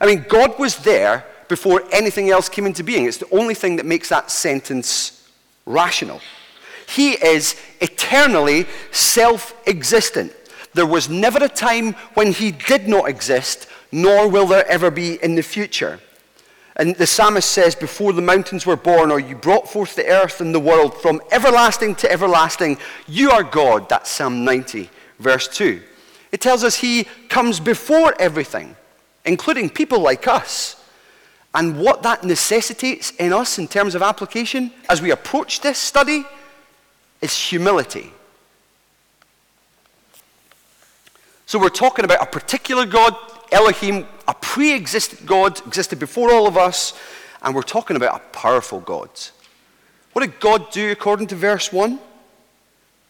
I 0.00 0.06
mean, 0.06 0.24
God 0.28 0.58
was 0.58 0.76
there 0.76 1.24
before 1.48 1.82
anything 1.92 2.30
else 2.30 2.48
came 2.48 2.66
into 2.66 2.82
being. 2.82 3.06
It's 3.06 3.18
the 3.18 3.30
only 3.30 3.54
thing 3.54 3.76
that 3.76 3.86
makes 3.86 4.08
that 4.08 4.30
sentence 4.30 5.28
rational. 5.66 6.20
He 6.88 7.12
is 7.12 7.56
eternally 7.80 8.66
self 8.90 9.54
existent. 9.66 10.32
There 10.74 10.86
was 10.86 11.08
never 11.08 11.42
a 11.42 11.48
time 11.48 11.94
when 12.14 12.32
he 12.32 12.50
did 12.50 12.88
not 12.88 13.08
exist, 13.08 13.68
nor 13.92 14.28
will 14.28 14.46
there 14.46 14.66
ever 14.66 14.90
be 14.90 15.22
in 15.22 15.36
the 15.36 15.42
future. 15.42 16.00
And 16.76 16.96
the 16.96 17.06
psalmist 17.06 17.50
says, 17.50 17.74
Before 17.74 18.12
the 18.12 18.22
mountains 18.22 18.66
were 18.66 18.76
born, 18.76 19.12
or 19.12 19.20
you 19.20 19.36
brought 19.36 19.68
forth 19.68 19.94
the 19.94 20.08
earth 20.08 20.40
and 20.40 20.52
the 20.52 20.60
world, 20.60 20.94
from 21.00 21.20
everlasting 21.30 21.94
to 21.96 22.10
everlasting, 22.10 22.78
you 23.06 23.30
are 23.30 23.44
God. 23.44 23.88
That's 23.88 24.10
Psalm 24.10 24.44
90, 24.44 24.90
verse 25.20 25.46
2. 25.48 25.80
It 26.32 26.40
tells 26.40 26.64
us 26.64 26.76
he 26.76 27.04
comes 27.28 27.60
before 27.60 28.20
everything, 28.20 28.74
including 29.24 29.70
people 29.70 30.00
like 30.00 30.26
us. 30.28 30.82
And 31.54 31.78
what 31.78 32.02
that 32.02 32.24
necessitates 32.24 33.12
in 33.12 33.32
us 33.32 33.58
in 33.58 33.68
terms 33.68 33.94
of 33.94 34.02
application 34.02 34.72
as 34.88 35.00
we 35.00 35.12
approach 35.12 35.60
this 35.60 35.78
study 35.78 36.24
is 37.20 37.36
humility. 37.36 38.12
So 41.46 41.58
we're 41.58 41.68
talking 41.68 42.04
about 42.04 42.22
a 42.22 42.26
particular 42.26 42.86
God, 42.86 43.14
Elohim, 43.52 44.06
a 44.26 44.34
pre 44.34 44.74
existent 44.74 45.26
God, 45.26 45.64
existed 45.66 45.98
before 46.00 46.32
all 46.32 46.48
of 46.48 46.56
us, 46.56 46.98
and 47.42 47.54
we're 47.54 47.62
talking 47.62 47.96
about 47.96 48.16
a 48.16 48.36
powerful 48.36 48.80
God. 48.80 49.10
What 50.12 50.22
did 50.22 50.40
God 50.40 50.70
do 50.72 50.90
according 50.90 51.28
to 51.28 51.36
verse 51.36 51.72
1? 51.72 52.00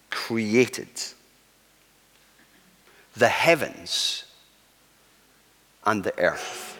Created 0.09 0.89
the 3.15 3.27
heavens 3.29 4.24
and 5.85 6.03
the 6.03 6.17
earth. 6.19 6.79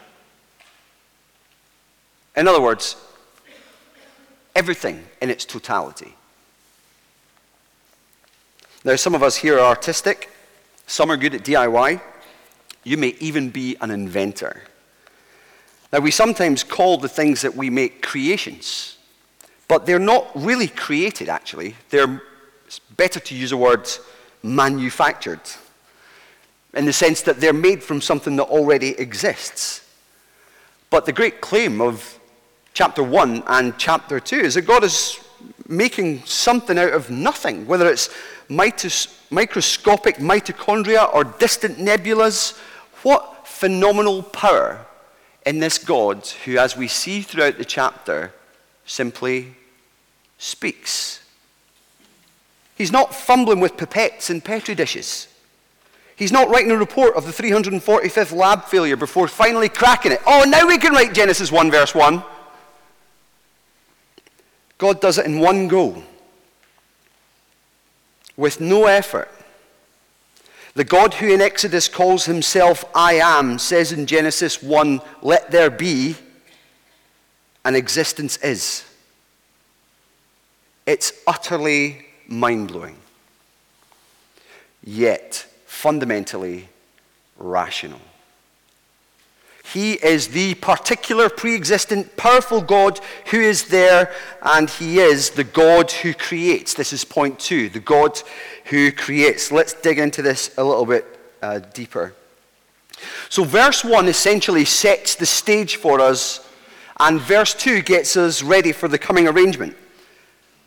In 2.36 2.48
other 2.48 2.60
words, 2.60 2.96
everything 4.54 5.04
in 5.20 5.30
its 5.30 5.44
totality. 5.44 6.14
Now, 8.84 8.96
some 8.96 9.14
of 9.14 9.22
us 9.22 9.36
here 9.36 9.58
are 9.58 9.66
artistic, 9.66 10.30
some 10.86 11.10
are 11.10 11.16
good 11.16 11.34
at 11.34 11.42
DIY. 11.42 12.00
You 12.84 12.96
may 12.96 13.16
even 13.18 13.50
be 13.50 13.76
an 13.80 13.90
inventor. 13.90 14.62
Now, 15.92 15.98
we 15.98 16.12
sometimes 16.12 16.62
call 16.62 16.98
the 16.98 17.08
things 17.08 17.42
that 17.42 17.56
we 17.56 17.68
make 17.68 18.00
creations, 18.02 18.96
but 19.66 19.86
they're 19.86 19.98
not 19.98 20.30
really 20.34 20.68
created, 20.68 21.28
actually. 21.28 21.74
They're, 21.90 22.22
it's 22.64 22.78
better 22.78 23.18
to 23.18 23.34
use 23.34 23.50
the 23.50 23.56
word 23.56 23.88
manufactured, 24.42 25.40
in 26.76 26.84
the 26.84 26.92
sense 26.92 27.22
that 27.22 27.40
they're 27.40 27.52
made 27.52 27.82
from 27.82 28.00
something 28.00 28.36
that 28.36 28.44
already 28.44 28.90
exists. 28.98 29.82
But 30.90 31.06
the 31.06 31.12
great 31.12 31.40
claim 31.40 31.80
of 31.80 32.18
chapter 32.74 33.02
1 33.02 33.42
and 33.46 33.76
chapter 33.78 34.20
2 34.20 34.36
is 34.36 34.54
that 34.54 34.62
God 34.62 34.84
is 34.84 35.18
making 35.68 36.24
something 36.24 36.78
out 36.78 36.92
of 36.92 37.10
nothing, 37.10 37.66
whether 37.66 37.88
it's 37.88 38.10
microscopic 38.48 40.16
mitochondria 40.16 41.12
or 41.12 41.24
distant 41.24 41.78
nebulas 41.78 42.56
what 43.02 43.48
phenomenal 43.48 44.22
power 44.22 44.84
in 45.44 45.58
this 45.58 45.78
God 45.78 46.26
who, 46.44 46.58
as 46.58 46.76
we 46.76 46.88
see 46.88 47.22
throughout 47.22 47.56
the 47.58 47.64
chapter, 47.64 48.32
simply 48.84 49.54
speaks. 50.38 51.22
He's 52.76 52.92
not 52.92 53.14
fumbling 53.14 53.60
with 53.60 53.76
pipettes 53.76 54.28
and 54.28 54.44
petri 54.44 54.74
dishes. 54.74 55.28
He's 56.16 56.32
not 56.32 56.48
writing 56.48 56.70
a 56.70 56.76
report 56.76 57.14
of 57.14 57.26
the 57.26 57.42
345th 57.42 58.32
lab 58.34 58.64
failure 58.64 58.96
before 58.96 59.28
finally 59.28 59.68
cracking 59.68 60.12
it. 60.12 60.20
Oh, 60.26 60.44
now 60.48 60.66
we 60.66 60.78
can 60.78 60.92
write 60.92 61.12
Genesis 61.12 61.52
1, 61.52 61.70
verse 61.70 61.94
1. 61.94 62.24
God 64.78 65.00
does 65.00 65.18
it 65.18 65.26
in 65.26 65.40
one 65.40 65.68
go 65.68 66.02
with 68.36 68.60
no 68.60 68.86
effort. 68.86 69.30
The 70.74 70.84
God 70.84 71.14
who 71.14 71.32
in 71.32 71.40
Exodus 71.40 71.88
calls 71.88 72.26
himself 72.26 72.84
I 72.94 73.14
am 73.14 73.58
says 73.58 73.92
in 73.92 74.06
Genesis 74.06 74.62
1, 74.62 75.00
let 75.22 75.50
there 75.50 75.70
be, 75.70 76.16
and 77.64 77.74
existence 77.74 78.36
is. 78.38 78.84
It's 80.86 81.12
utterly 81.26 82.06
mind 82.28 82.68
blowing, 82.68 82.98
yet 84.84 85.46
fundamentally 85.86 86.68
rational. 87.38 88.00
He 89.72 89.92
is 89.92 90.26
the 90.26 90.54
particular, 90.54 91.28
pre 91.28 91.54
existent, 91.54 92.16
powerful 92.16 92.60
God 92.60 92.98
who 93.26 93.38
is 93.38 93.68
there, 93.68 94.12
and 94.42 94.68
He 94.68 94.98
is 94.98 95.30
the 95.30 95.44
God 95.44 95.92
who 95.92 96.12
creates. 96.12 96.74
This 96.74 96.92
is 96.92 97.04
point 97.04 97.38
two 97.38 97.68
the 97.68 97.78
God 97.78 98.20
who 98.64 98.90
creates. 98.90 99.52
Let's 99.52 99.74
dig 99.74 100.00
into 100.00 100.22
this 100.22 100.52
a 100.58 100.64
little 100.64 100.86
bit 100.86 101.04
uh, 101.40 101.60
deeper. 101.72 102.14
So, 103.28 103.44
verse 103.44 103.84
1 103.84 104.08
essentially 104.08 104.64
sets 104.64 105.14
the 105.14 105.26
stage 105.26 105.76
for 105.76 106.00
us, 106.00 106.44
and 106.98 107.20
verse 107.20 107.54
2 107.54 107.82
gets 107.82 108.16
us 108.16 108.42
ready 108.42 108.72
for 108.72 108.88
the 108.88 108.98
coming 108.98 109.28
arrangement. 109.28 109.76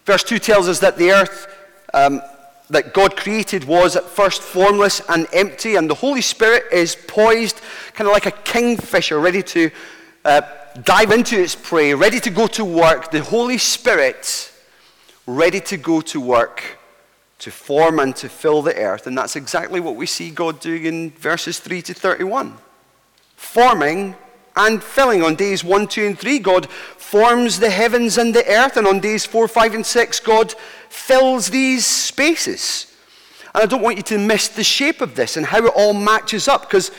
Verse 0.06 0.24
2 0.24 0.40
tells 0.40 0.70
us 0.70 0.80
that 0.80 0.98
the 0.98 1.12
earth 1.12 1.54
um, 1.94 2.22
that 2.70 2.94
God 2.94 3.18
created 3.18 3.64
was 3.64 3.96
at 3.96 4.06
first 4.06 4.42
formless 4.42 5.02
and 5.10 5.28
empty, 5.34 5.76
and 5.76 5.90
the 5.90 5.96
Holy 5.96 6.22
Spirit 6.22 6.66
is 6.72 6.96
poised, 6.96 7.62
kind 7.94 8.08
of 8.08 8.14
like 8.14 8.26
a 8.26 8.32
kingfisher, 8.32 9.20
ready 9.20 9.44
to 9.44 9.72
uh, 10.26 10.42
dive 10.84 11.12
into 11.12 11.42
its 11.42 11.56
prey, 11.56 11.94
ready 11.94 12.20
to 12.20 12.30
go 12.30 12.48
to 12.48 12.64
work. 12.64 13.12
The 13.12 13.24
Holy 13.24 13.58
Spirit, 13.58 14.52
ready 15.26 15.60
to 15.62 15.78
go 15.78 16.02
to 16.02 16.22
work 16.22 16.80
to 17.40 17.52
form 17.52 18.00
and 18.00 18.16
to 18.18 18.30
fill 18.30 18.62
the 18.62 18.76
earth. 18.76 19.08
And 19.08 19.18
that's 19.18 19.36
exactly 19.36 19.80
what 19.80 19.96
we 19.96 20.06
see 20.06 20.30
God 20.30 20.60
doing 20.60 20.86
in 20.86 21.12
verses 21.12 21.60
3 21.60 21.82
to 21.84 21.94
31. 21.94 22.58
Forming 23.36 24.16
and 24.60 24.84
filling. 24.84 25.24
On 25.24 25.34
days 25.34 25.64
1, 25.64 25.88
2, 25.88 26.06
and 26.06 26.20
3, 26.20 26.40
God 26.40 26.70
forms 26.70 27.60
the 27.60 27.70
heavens 27.70 28.18
and 28.18 28.36
the 28.36 28.48
earth. 28.48 28.78
And 28.78 28.86
on 28.86 29.00
days 29.00 29.26
4, 29.26 29.48
5, 29.48 29.74
and 29.74 29.86
6, 29.86 30.20
God 30.20 30.54
fills 30.90 31.50
these 31.50 31.86
spaces. 31.86 32.94
And 33.56 33.64
I 33.64 33.66
don't 33.66 33.82
want 33.82 33.98
you 33.98 34.04
to 34.04 34.18
miss 34.20 34.50
the 34.50 34.64
shape 34.64 35.02
of 35.02 35.16
this 35.16 35.38
and 35.38 35.46
how 35.46 35.66
it 35.66 35.74
all 35.76 35.94
matches 35.94 36.48
up. 36.48 36.62
Because 36.62 36.90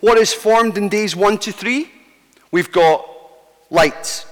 what 0.00 0.16
is 0.16 0.32
formed 0.32 0.78
in 0.78 0.88
days 0.88 1.14
1 1.14 1.38
to 1.38 1.52
3? 1.52 1.90
We've 2.50 2.72
got 2.72 3.04
light, 3.68 4.24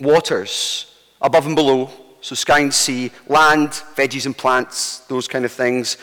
waters, 0.00 0.94
above 1.20 1.46
and 1.46 1.56
below, 1.56 1.90
so 2.22 2.34
sky 2.34 2.60
and 2.60 2.72
sea, 2.72 3.10
land, 3.26 3.70
veggies 3.96 4.24
and 4.24 4.36
plants, 4.36 5.00
those 5.08 5.28
kind 5.28 5.44
of 5.44 5.52
things. 5.52 5.98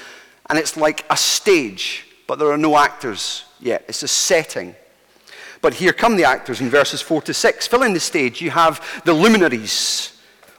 And 0.50 0.60
it's 0.60 0.76
like 0.76 1.06
a 1.10 1.18
stage, 1.18 2.06
but 2.28 2.38
there 2.38 2.52
are 2.52 2.58
no 2.58 2.78
actors 2.78 3.46
yet. 3.60 3.86
It's 3.88 4.04
a 4.04 4.08
setting. 4.08 4.76
But 5.62 5.74
here 5.74 5.94
come 5.94 6.16
the 6.16 6.24
actors 6.24 6.62
in 6.62 6.70
verses 6.70 7.02
4 7.02 7.22
to 7.24 7.34
6. 7.34 7.68
Filling 7.68 7.94
the 7.94 8.00
stage, 8.00 8.42
you 8.42 8.52
have 8.52 9.02
the 9.04 9.14
luminaries, 9.14 10.14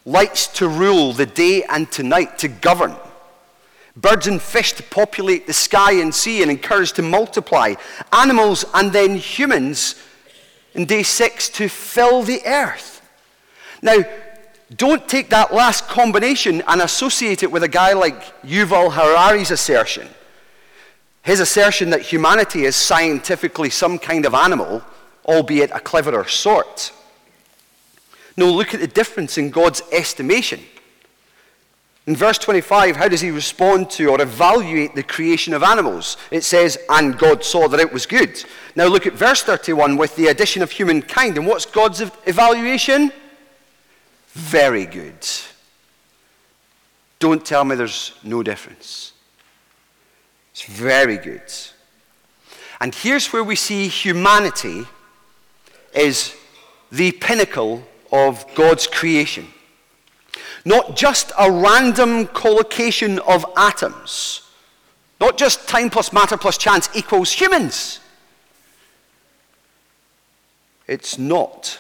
lights 0.05 0.47
to 0.59 0.69
rule 0.69 1.13
the 1.13 1.27
day 1.27 1.65
and 1.65 1.91
to 1.93 2.03
night, 2.03 2.39
to 2.39 2.49
govern. 2.49 2.95
Birds 3.97 4.27
and 4.27 4.41
fish 4.41 4.73
to 4.75 4.83
populate 4.83 5.47
the 5.47 5.53
sky 5.53 5.93
and 5.93 6.15
sea 6.15 6.43
and 6.43 6.51
encourage 6.51 6.93
to 6.93 7.03
multiply. 7.03 7.75
Animals 8.13 8.65
and 8.75 8.93
then 8.93 9.17
humans 9.17 9.97
in 10.75 10.85
day 10.85 11.03
6 11.03 11.49
to 11.51 11.69
fill 11.69 12.23
the 12.23 12.41
earth. 12.47 13.03
Now, 13.83 14.05
don't 14.77 15.09
take 15.09 15.31
that 15.31 15.53
last 15.53 15.89
combination 15.89 16.63
and 16.69 16.81
associate 16.83 17.43
it 17.43 17.51
with 17.51 17.65
a 17.65 17.69
guy 17.69 17.93
like 17.95 18.41
Yuval 18.43 18.93
Harari's 18.93 19.51
assertion. 19.51 20.09
His 21.23 21.41
assertion 21.41 21.91
that 21.91 22.03
humanity 22.03 22.65
is 22.65 22.77
scientifically 22.77 23.71
some 23.71 23.99
kind 23.99 24.25
of 24.25 24.35
animal, 24.35 24.83
albeit 25.27 25.71
a 25.73 25.81
cleverer 25.81 26.27
sort. 26.27 26.93
No, 28.37 28.51
look 28.51 28.75
at 28.75 28.81
the 28.81 28.87
difference 28.87 29.37
in 29.37 29.51
God's 29.51 29.83
estimation. 29.93 30.61
In 32.07 32.17
verse 32.17 32.39
25, 32.39 32.97
how 32.97 33.09
does 33.09 33.21
he 33.21 33.31
respond 33.31 33.91
to 33.91 34.07
or 34.09 34.21
evaluate 34.21 34.95
the 34.95 35.03
creation 35.03 35.53
of 35.53 35.63
animals? 35.63 36.17
It 36.31 36.43
says, 36.43 36.79
and 36.89 37.19
God 37.19 37.45
saw 37.45 37.69
that 37.69 37.79
it 37.79 37.93
was 37.93 38.07
good. 38.07 38.43
Now 38.75 38.87
look 38.87 39.07
at 39.07 39.13
verse 39.13 39.43
31 39.43 39.97
with 39.97 40.17
the 40.17 40.29
addition 40.29 40.63
of 40.63 40.71
humankind. 40.71 41.37
And 41.37 41.47
what's 41.47 41.67
God's 41.67 42.01
evaluation? 42.01 43.13
very 44.33 44.87
good. 44.87 45.27
Don't 47.19 47.45
tell 47.45 47.65
me 47.65 47.77
there's 47.77 48.15
no 48.23 48.43
difference. 48.43 49.10
It's 50.61 50.69
very 50.69 51.17
good. 51.17 51.43
And 52.83 52.95
here's 52.95 53.33
where 53.33 53.43
we 53.43 53.57
see 53.57 53.89
humanity 53.89 54.85
is 55.95 56.35
the 56.93 57.13
pinnacle 57.13 57.83
of 58.13 58.45
God's 58.55 58.87
creation. 58.87 59.47
Not 60.67 60.97
just 60.97 61.33
a 61.39 61.51
random 61.51 62.27
collocation 62.27 63.21
of 63.21 63.47
atoms, 63.57 64.43
not 65.19 65.39
just 65.39 65.67
time 65.67 65.89
plus 65.89 66.13
matter 66.13 66.37
plus 66.37 66.59
chance 66.59 66.91
equals 66.95 67.33
humans. 67.33 68.01
It's 70.87 71.17
not. 71.17 71.79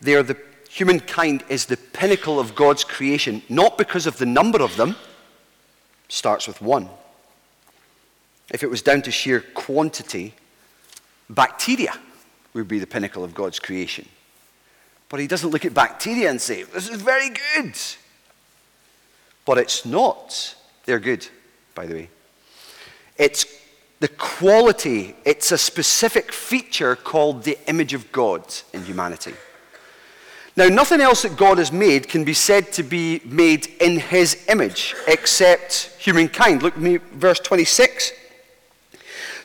They 0.00 0.14
are 0.14 0.22
the, 0.22 0.36
humankind 0.76 1.42
is 1.48 1.64
the 1.64 1.76
pinnacle 1.78 2.38
of 2.38 2.54
God's 2.54 2.84
creation, 2.84 3.40
not 3.48 3.78
because 3.78 4.06
of 4.06 4.18
the 4.18 4.26
number 4.26 4.60
of 4.60 4.76
them, 4.76 4.94
starts 6.08 6.46
with 6.46 6.60
one. 6.60 6.90
If 8.52 8.62
it 8.62 8.68
was 8.68 8.82
down 8.82 9.00
to 9.02 9.10
sheer 9.10 9.40
quantity, 9.40 10.34
bacteria 11.30 11.98
would 12.52 12.68
be 12.68 12.78
the 12.78 12.86
pinnacle 12.86 13.24
of 13.24 13.32
God's 13.32 13.58
creation. 13.58 14.06
But 15.08 15.18
he 15.18 15.26
doesn't 15.26 15.48
look 15.48 15.64
at 15.64 15.72
bacteria 15.72 16.28
and 16.28 16.38
say, 16.38 16.64
This 16.64 16.90
is 16.90 17.00
very 17.00 17.30
good. 17.54 17.74
But 19.46 19.56
it's 19.56 19.86
not. 19.86 20.54
They're 20.84 21.00
good, 21.00 21.26
by 21.74 21.86
the 21.86 21.94
way. 21.94 22.10
It's 23.16 23.46
the 24.00 24.08
quality, 24.08 25.16
it's 25.24 25.52
a 25.52 25.58
specific 25.58 26.32
feature 26.32 26.96
called 26.96 27.44
the 27.44 27.56
image 27.66 27.94
of 27.94 28.12
God 28.12 28.44
in 28.74 28.84
humanity. 28.84 29.32
Now, 30.56 30.68
nothing 30.68 31.02
else 31.02 31.22
that 31.22 31.36
God 31.36 31.58
has 31.58 31.70
made 31.70 32.08
can 32.08 32.24
be 32.24 32.32
said 32.32 32.72
to 32.72 32.82
be 32.82 33.20
made 33.26 33.66
in 33.78 34.00
his 34.00 34.46
image 34.48 34.94
except 35.06 35.94
humankind. 35.98 36.62
Look 36.62 36.76
at 36.76 36.80
me, 36.80 36.96
verse 36.96 37.38
26. 37.40 38.12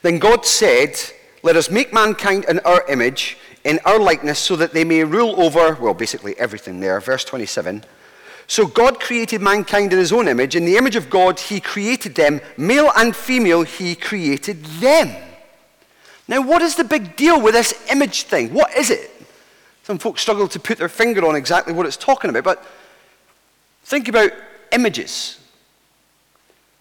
Then 0.04 0.20
God 0.20 0.46
said, 0.46 0.98
Let 1.44 1.58
us 1.58 1.70
make 1.70 1.92
mankind 1.92 2.46
in 2.48 2.60
our 2.60 2.86
image, 2.88 3.38
in 3.66 3.80
our 3.84 4.00
likeness, 4.00 4.40
so 4.40 4.56
that 4.56 4.72
they 4.74 4.86
may 4.86 5.04
rule 5.04 5.42
over, 5.42 5.76
well, 5.82 5.94
basically 5.94 6.40
everything 6.40 6.80
there. 6.80 6.98
Verse 7.02 7.26
27. 7.26 7.84
So 8.48 8.66
God 8.66 9.02
created 9.02 9.42
mankind 9.42 9.92
in 9.92 10.00
his 10.00 10.14
own 10.14 10.30
image. 10.30 10.56
In 10.56 10.64
the 10.64 10.78
image 10.78 10.96
of 10.96 11.10
God, 11.10 11.40
he 11.40 11.60
created 11.60 12.16
them. 12.16 12.40
Male 12.58 12.92
and 12.96 13.14
female, 13.14 13.64
he 13.64 13.96
created 13.96 14.64
them. 14.64 15.14
Now, 16.28 16.42
what 16.42 16.62
is 16.62 16.76
the 16.76 16.84
big 16.86 17.18
deal 17.18 17.42
with 17.42 17.54
this 17.54 17.74
image 17.92 18.24
thing? 18.24 18.54
What 18.54 18.76
is 18.76 18.90
it? 18.90 19.21
Some 19.84 19.98
folks 19.98 20.22
struggle 20.22 20.48
to 20.48 20.60
put 20.60 20.78
their 20.78 20.90
finger 20.90 21.26
on 21.26 21.36
exactly 21.36 21.74
what 21.74 21.86
it's 21.86 21.98
talking 21.98 22.30
about, 22.30 22.44
but 22.44 22.64
think 23.84 24.08
about 24.08 24.32
images. 24.72 25.40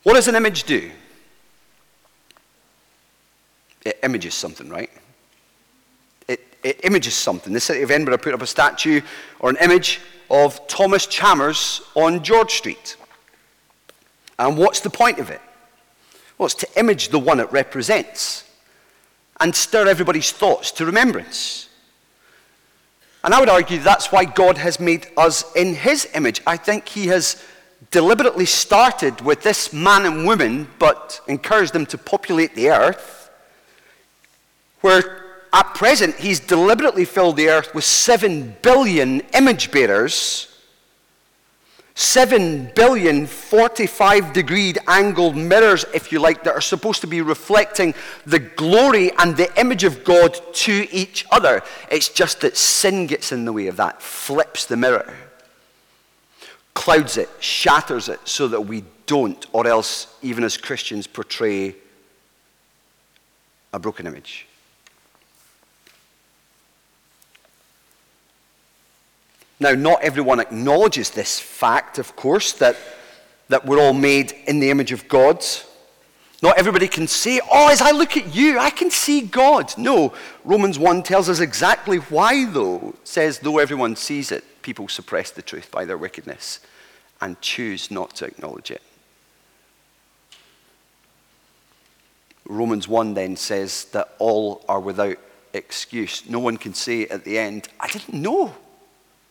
What 0.02 0.14
does 0.14 0.28
an 0.28 0.34
image 0.34 0.64
do? 0.64 0.90
It 3.84 3.98
images 4.02 4.34
something, 4.34 4.68
right? 4.68 4.90
It, 6.28 6.40
it 6.62 6.80
images 6.84 7.14
something. 7.14 7.52
The 7.52 7.60
city 7.60 7.82
of 7.82 7.90
Edinburgh 7.90 8.18
put 8.18 8.34
up 8.34 8.42
a 8.42 8.46
statue 8.46 9.00
or 9.38 9.50
an 9.50 9.56
image 9.60 10.00
of 10.30 10.66
Thomas 10.68 11.06
Chalmers 11.06 11.82
on 11.94 12.22
George 12.22 12.52
Street. 12.52 12.96
And 14.38 14.56
what's 14.56 14.80
the 14.80 14.90
point 14.90 15.18
of 15.18 15.30
it? 15.30 15.40
Well, 16.38 16.46
it's 16.46 16.54
to 16.56 16.68
image 16.78 17.08
the 17.08 17.18
one 17.18 17.40
it 17.40 17.50
represents 17.50 18.44
and 19.40 19.54
stir 19.54 19.88
everybody's 19.88 20.32
thoughts 20.32 20.70
to 20.72 20.86
remembrance. 20.86 21.69
And 23.22 23.34
I 23.34 23.40
would 23.40 23.48
argue 23.48 23.78
that's 23.78 24.10
why 24.10 24.24
God 24.24 24.56
has 24.58 24.80
made 24.80 25.08
us 25.16 25.44
in 25.54 25.74
his 25.74 26.08
image. 26.14 26.40
I 26.46 26.56
think 26.56 26.88
he 26.88 27.08
has 27.08 27.42
deliberately 27.90 28.46
started 28.46 29.20
with 29.20 29.42
this 29.42 29.72
man 29.72 30.06
and 30.06 30.26
woman, 30.26 30.68
but 30.78 31.20
encouraged 31.26 31.72
them 31.72 31.86
to 31.86 31.98
populate 31.98 32.54
the 32.54 32.70
earth, 32.70 33.30
where 34.80 35.24
at 35.52 35.74
present 35.74 36.14
he's 36.16 36.40
deliberately 36.40 37.04
filled 37.04 37.36
the 37.36 37.48
earth 37.48 37.74
with 37.74 37.84
seven 37.84 38.56
billion 38.62 39.20
image 39.34 39.70
bearers 39.70 40.49
7 42.00 42.70
billion 42.74 43.26
45 43.26 44.32
degree 44.32 44.72
angled 44.88 45.36
mirrors, 45.36 45.84
if 45.92 46.10
you 46.10 46.18
like, 46.18 46.44
that 46.44 46.54
are 46.54 46.60
supposed 46.62 47.02
to 47.02 47.06
be 47.06 47.20
reflecting 47.20 47.92
the 48.24 48.38
glory 48.38 49.12
and 49.18 49.36
the 49.36 49.52
image 49.60 49.84
of 49.84 50.02
God 50.02 50.34
to 50.54 50.88
each 50.90 51.26
other. 51.30 51.62
It's 51.90 52.08
just 52.08 52.40
that 52.40 52.56
sin 52.56 53.06
gets 53.06 53.32
in 53.32 53.44
the 53.44 53.52
way 53.52 53.66
of 53.66 53.76
that, 53.76 54.00
flips 54.00 54.64
the 54.64 54.78
mirror, 54.78 55.14
clouds 56.72 57.18
it, 57.18 57.28
shatters 57.38 58.08
it, 58.08 58.20
so 58.24 58.48
that 58.48 58.62
we 58.62 58.82
don't, 59.04 59.44
or 59.52 59.66
else, 59.66 60.16
even 60.22 60.42
as 60.42 60.56
Christians, 60.56 61.06
portray 61.06 61.76
a 63.74 63.78
broken 63.78 64.06
image. 64.06 64.46
Now, 69.60 69.72
not 69.72 70.02
everyone 70.02 70.40
acknowledges 70.40 71.10
this 71.10 71.38
fact, 71.38 71.98
of 71.98 72.16
course, 72.16 72.54
that, 72.54 72.76
that 73.50 73.66
we're 73.66 73.78
all 73.78 73.92
made 73.92 74.32
in 74.46 74.58
the 74.58 74.70
image 74.70 74.90
of 74.90 75.06
God. 75.06 75.44
Not 76.42 76.58
everybody 76.58 76.88
can 76.88 77.06
say, 77.06 77.40
Oh, 77.52 77.68
as 77.68 77.82
I 77.82 77.90
look 77.90 78.16
at 78.16 78.34
you, 78.34 78.58
I 78.58 78.70
can 78.70 78.90
see 78.90 79.20
God. 79.20 79.76
No, 79.76 80.14
Romans 80.44 80.78
1 80.78 81.02
tells 81.02 81.28
us 81.28 81.40
exactly 81.40 81.98
why, 81.98 82.46
though. 82.46 82.94
It 83.02 83.08
says, 83.08 83.40
Though 83.40 83.58
everyone 83.58 83.96
sees 83.96 84.32
it, 84.32 84.62
people 84.62 84.88
suppress 84.88 85.30
the 85.30 85.42
truth 85.42 85.70
by 85.70 85.84
their 85.84 85.98
wickedness. 85.98 86.60
and 87.20 87.38
choose 87.42 87.90
not 87.90 88.14
to 88.16 88.24
acknowledge 88.24 88.70
it. 88.70 88.80
Romans 92.46 92.88
1 92.88 93.12
then 93.12 93.36
says 93.36 93.84
that 93.92 94.14
all 94.18 94.64
are 94.70 94.80
without 94.80 95.18
excuse. 95.52 96.26
No 96.30 96.38
one 96.38 96.56
can 96.56 96.72
say 96.72 97.06
at 97.08 97.24
the 97.24 97.36
end, 97.36 97.68
I 97.78 97.88
didn't 97.88 98.14
know 98.14 98.54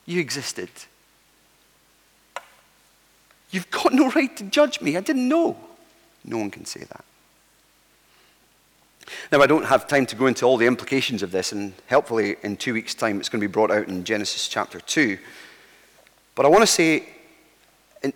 you 0.10 0.19
existed. 0.19 0.69
You've 3.52 3.69
got 3.69 3.93
no 3.93 4.10
right 4.12 4.36
to 4.38 4.43
judge 4.43 4.82
me. 4.82 4.98
I 4.98 5.02
didn't 5.02 5.28
know. 5.28 5.56
No 6.26 6.38
one 6.38 6.52
can 6.52 6.65
say 6.65 6.82
that. 6.82 7.06
Now, 9.32 9.41
I 9.41 9.48
don't 9.48 9.65
have 9.65 9.88
time 9.88 10.06
to 10.08 10.15
go 10.15 10.28
into 10.28 10.45
all 10.45 10.58
the 10.58 10.67
implications 10.67 11.24
of 11.24 11.32
this, 11.32 11.52
and 11.52 11.74
helpfully, 11.88 12.38
in 12.43 12.58
two 12.58 12.74
weeks' 12.74 12.93
time, 12.93 13.19
it's 13.19 13.30
going 13.30 13.41
to 13.41 13.48
be 13.48 13.52
brought 13.52 13.72
out 13.72 13.88
in 13.88 14.04
Genesis 14.04 14.48
chapter 14.48 14.80
2. 14.80 15.17
But 16.36 16.45
I 16.45 16.50
want 16.50 16.62
to 16.62 16.67
say, 16.67 17.08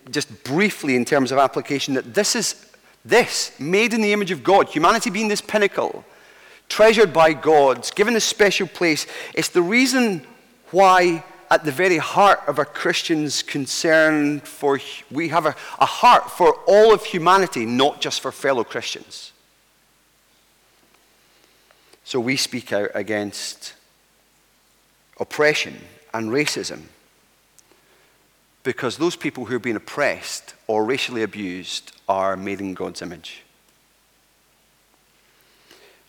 just 0.09 0.43
briefly 0.43 0.95
in 0.95 1.05
terms 1.05 1.31
of 1.31 1.37
application, 1.37 1.93
that 1.95 2.13
this 2.13 2.35
is 2.35 2.71
this, 3.05 3.59
made 3.59 3.93
in 3.93 4.01
the 4.01 4.13
image 4.13 4.31
of 4.31 4.43
God, 4.43 4.69
humanity 4.69 5.09
being 5.09 5.27
this 5.27 5.41
pinnacle, 5.41 6.05
treasured 6.69 7.11
by 7.11 7.33
God, 7.33 7.89
given 7.95 8.15
a 8.15 8.19
special 8.19 8.67
place, 8.67 9.05
it's 9.33 9.49
the 9.49 9.61
reason 9.61 10.25
why 10.71 11.23
at 11.53 11.63
the 11.63 11.71
very 11.71 11.99
heart 11.99 12.39
of 12.47 12.57
a 12.57 12.65
Christian's 12.65 13.43
concern 13.43 14.39
for, 14.39 14.79
we 15.11 15.27
have 15.27 15.45
a, 15.45 15.55
a 15.77 15.85
heart 15.85 16.31
for 16.31 16.55
all 16.65 16.91
of 16.91 17.05
humanity, 17.05 17.63
not 17.63 18.01
just 18.01 18.21
for 18.21 18.31
fellow 18.31 18.63
Christians. 18.63 19.31
So 22.03 22.19
we 22.19 22.37
speak 22.37 22.73
out 22.73 22.89
against 22.95 23.75
oppression 25.19 25.79
and 26.11 26.31
racism 26.31 26.85
because 28.63 28.97
those 28.97 29.15
people 29.15 29.45
who 29.45 29.57
are 29.57 29.59
being 29.59 29.75
oppressed 29.75 30.55
or 30.65 30.83
racially 30.83 31.21
abused 31.21 31.91
are 32.09 32.35
made 32.35 32.61
in 32.61 32.73
God's 32.73 33.03
image. 33.03 33.43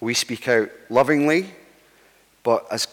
We 0.01 0.15
speak 0.15 0.49
out 0.49 0.71
lovingly, 0.89 1.51
but 2.43 2.67
as 2.71 2.89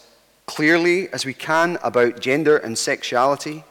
clearly 0.46 1.08
as 1.12 1.24
we 1.24 1.34
can 1.34 1.78
about 1.82 2.20
gender 2.20 2.56
and 2.56 2.76
sexuality. 2.76 3.64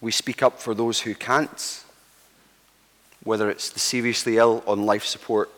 We 0.00 0.12
speak 0.12 0.42
up 0.42 0.60
for 0.60 0.74
those 0.74 1.00
who 1.00 1.14
can't, 1.14 1.84
whether 3.24 3.50
it's 3.50 3.70
the 3.70 3.80
seriously 3.80 4.36
ill 4.36 4.62
on 4.66 4.86
life 4.86 5.04
support 5.04 5.50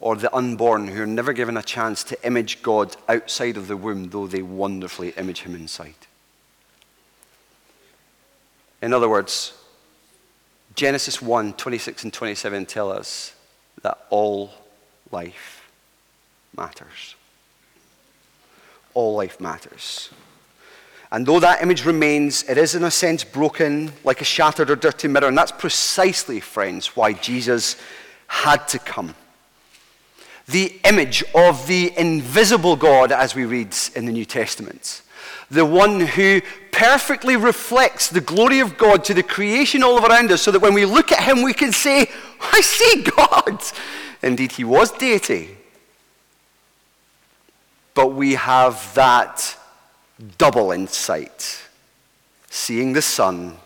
or 0.00 0.16
the 0.16 0.34
unborn 0.34 0.88
who 0.88 1.02
are 1.02 1.06
never 1.06 1.32
given 1.32 1.56
a 1.56 1.62
chance 1.62 2.04
to 2.04 2.26
image 2.26 2.62
God 2.62 2.96
outside 3.08 3.56
of 3.56 3.68
the 3.68 3.76
womb, 3.76 4.10
though 4.10 4.26
they 4.26 4.42
wonderfully 4.42 5.10
image 5.10 5.42
Him 5.42 5.54
inside. 5.54 5.94
In 8.82 8.92
other 8.92 9.08
words, 9.08 9.54
Genesis 10.74 11.22
1 11.22 11.54
26 11.54 12.04
and 12.04 12.12
27 12.12 12.66
tell 12.66 12.90
us 12.90 13.34
that 13.82 13.98
all 14.10 14.50
life 15.10 15.70
matters. 16.56 17.14
All 18.94 19.14
life 19.14 19.40
matters. 19.40 20.10
And 21.12 21.26
though 21.26 21.40
that 21.40 21.62
image 21.62 21.84
remains, 21.84 22.42
it 22.44 22.58
is 22.58 22.74
in 22.74 22.82
a 22.82 22.90
sense 22.90 23.22
broken, 23.22 23.92
like 24.02 24.20
a 24.20 24.24
shattered 24.24 24.70
or 24.70 24.76
dirty 24.76 25.06
mirror. 25.06 25.28
And 25.28 25.38
that's 25.38 25.52
precisely, 25.52 26.40
friends, 26.40 26.96
why 26.96 27.12
Jesus 27.12 27.76
had 28.26 28.66
to 28.68 28.78
come. 28.78 29.14
The 30.46 30.78
image 30.84 31.22
of 31.34 31.66
the 31.66 31.92
invisible 31.96 32.76
God, 32.76 33.12
as 33.12 33.34
we 33.34 33.44
read 33.44 33.74
in 33.94 34.06
the 34.06 34.12
New 34.12 34.24
Testament 34.24 35.02
the 35.50 35.64
one 35.64 36.00
who 36.00 36.40
perfectly 36.72 37.36
reflects 37.36 38.08
the 38.08 38.20
glory 38.20 38.60
of 38.60 38.76
God 38.76 39.04
to 39.04 39.14
the 39.14 39.22
creation 39.22 39.82
all 39.82 40.04
around 40.04 40.32
us, 40.32 40.42
so 40.42 40.50
that 40.50 40.60
when 40.60 40.74
we 40.74 40.84
look 40.84 41.12
at 41.12 41.22
him, 41.22 41.42
we 41.42 41.54
can 41.54 41.72
say, 41.72 42.10
I 42.40 42.60
see 42.60 43.02
God. 43.02 43.62
Indeed, 44.22 44.52
he 44.52 44.64
was 44.64 44.90
deity. 44.92 45.56
But 47.94 48.08
we 48.08 48.34
have 48.34 48.92
that 48.94 49.56
double 50.38 50.72
insight 50.72 51.62
seeing 52.50 52.92
the 52.92 53.02
Son. 53.02 53.56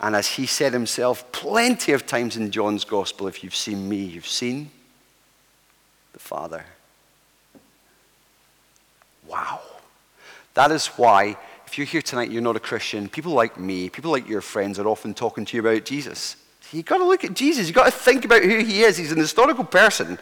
And 0.00 0.14
as 0.14 0.26
he 0.28 0.46
said 0.46 0.72
himself 0.72 1.30
plenty 1.32 1.92
of 1.92 2.06
times 2.06 2.36
in 2.36 2.50
John's 2.50 2.84
Gospel, 2.84 3.28
if 3.28 3.42
you've 3.42 3.56
seen 3.56 3.88
me, 3.88 3.96
you've 3.96 4.26
seen 4.26 4.70
the 6.12 6.18
Father. 6.18 6.64
Wow. 9.26 9.60
That 10.54 10.70
is 10.70 10.86
why, 10.86 11.36
if 11.66 11.76
you're 11.76 11.86
here 11.86 12.02
tonight, 12.02 12.30
you're 12.30 12.42
not 12.42 12.56
a 12.56 12.60
Christian, 12.60 13.08
people 13.08 13.32
like 13.32 13.58
me, 13.58 13.90
people 13.90 14.10
like 14.10 14.28
your 14.28 14.40
friends 14.40 14.78
are 14.78 14.86
often 14.86 15.14
talking 15.14 15.44
to 15.44 15.56
you 15.56 15.60
about 15.60 15.84
Jesus. 15.84 16.36
You've 16.72 16.86
got 16.86 16.98
to 16.98 17.04
look 17.04 17.24
at 17.24 17.34
Jesus. 17.34 17.66
You've 17.66 17.76
got 17.76 17.86
to 17.86 17.90
think 17.90 18.24
about 18.24 18.42
who 18.42 18.58
he 18.58 18.82
is. 18.82 18.96
He's 18.96 19.12
an 19.12 19.18
historical 19.18 19.64
person. 19.64 20.18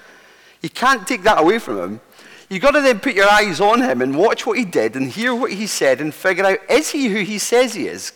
You 0.63 0.71
can't 0.71 1.07
take 1.07 1.23
that 1.23 1.41
away 1.41 1.59
from 1.59 1.79
him. 1.79 2.01
You've 2.49 2.63
got 2.63 2.73
to 2.73 2.81
then 2.81 3.01
put 3.01 3.15
your 3.15 3.29
eyes 3.29 3.61
on 3.61 3.83
him 3.83 4.03
and 4.03 4.17
watch 4.17 4.47
what 4.47 4.59
he 4.59 4.65
did 4.65 4.97
and 4.97 5.11
hear 5.11 5.35
what 5.35 5.53
he 5.53 5.67
said 5.67 6.01
and 6.01 6.13
figure 6.13 6.45
out 6.45 6.59
is 6.69 6.91
he 6.91 7.09
who 7.09 7.21
he 7.21 7.39
says 7.39 7.75
he 7.75 7.89
is? 7.89 8.13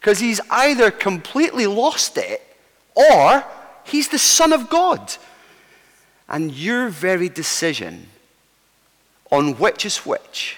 Because 0.00 0.20
he's 0.20 0.40
either 0.50 0.90
completely 0.90 1.66
lost 1.66 2.16
it 2.18 2.42
or 2.94 3.44
he's 3.84 4.08
the 4.08 4.18
Son 4.18 4.52
of 4.52 4.70
God. 4.70 5.14
And 6.28 6.52
your 6.52 6.88
very 6.88 7.28
decision 7.28 8.08
on 9.30 9.58
which 9.58 9.84
is 9.84 9.98
which 9.98 10.56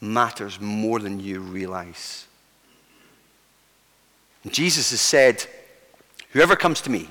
matters 0.00 0.60
more 0.60 0.98
than 0.98 1.20
you 1.20 1.40
realize. 1.40 2.26
Jesus 4.50 4.90
has 4.90 5.00
said, 5.00 5.46
Whoever 6.30 6.56
comes 6.56 6.80
to 6.82 6.90
me, 6.90 7.08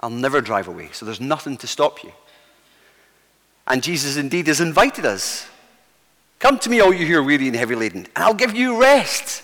I'll 0.00 0.10
never 0.10 0.40
drive 0.40 0.68
away. 0.68 0.90
So 0.92 1.06
there's 1.06 1.20
nothing 1.20 1.56
to 1.58 1.66
stop 1.66 2.04
you. 2.04 2.12
And 3.66 3.82
Jesus 3.82 4.16
indeed 4.16 4.46
has 4.46 4.60
invited 4.60 5.04
us. 5.04 5.48
Come 6.38 6.58
to 6.60 6.70
me, 6.70 6.80
all 6.80 6.92
you 6.92 7.06
who 7.06 7.16
are 7.16 7.22
weary 7.22 7.48
and 7.48 7.56
heavy 7.56 7.74
laden, 7.74 8.06
and 8.14 8.24
I'll 8.24 8.34
give 8.34 8.54
you 8.54 8.80
rest. 8.80 9.42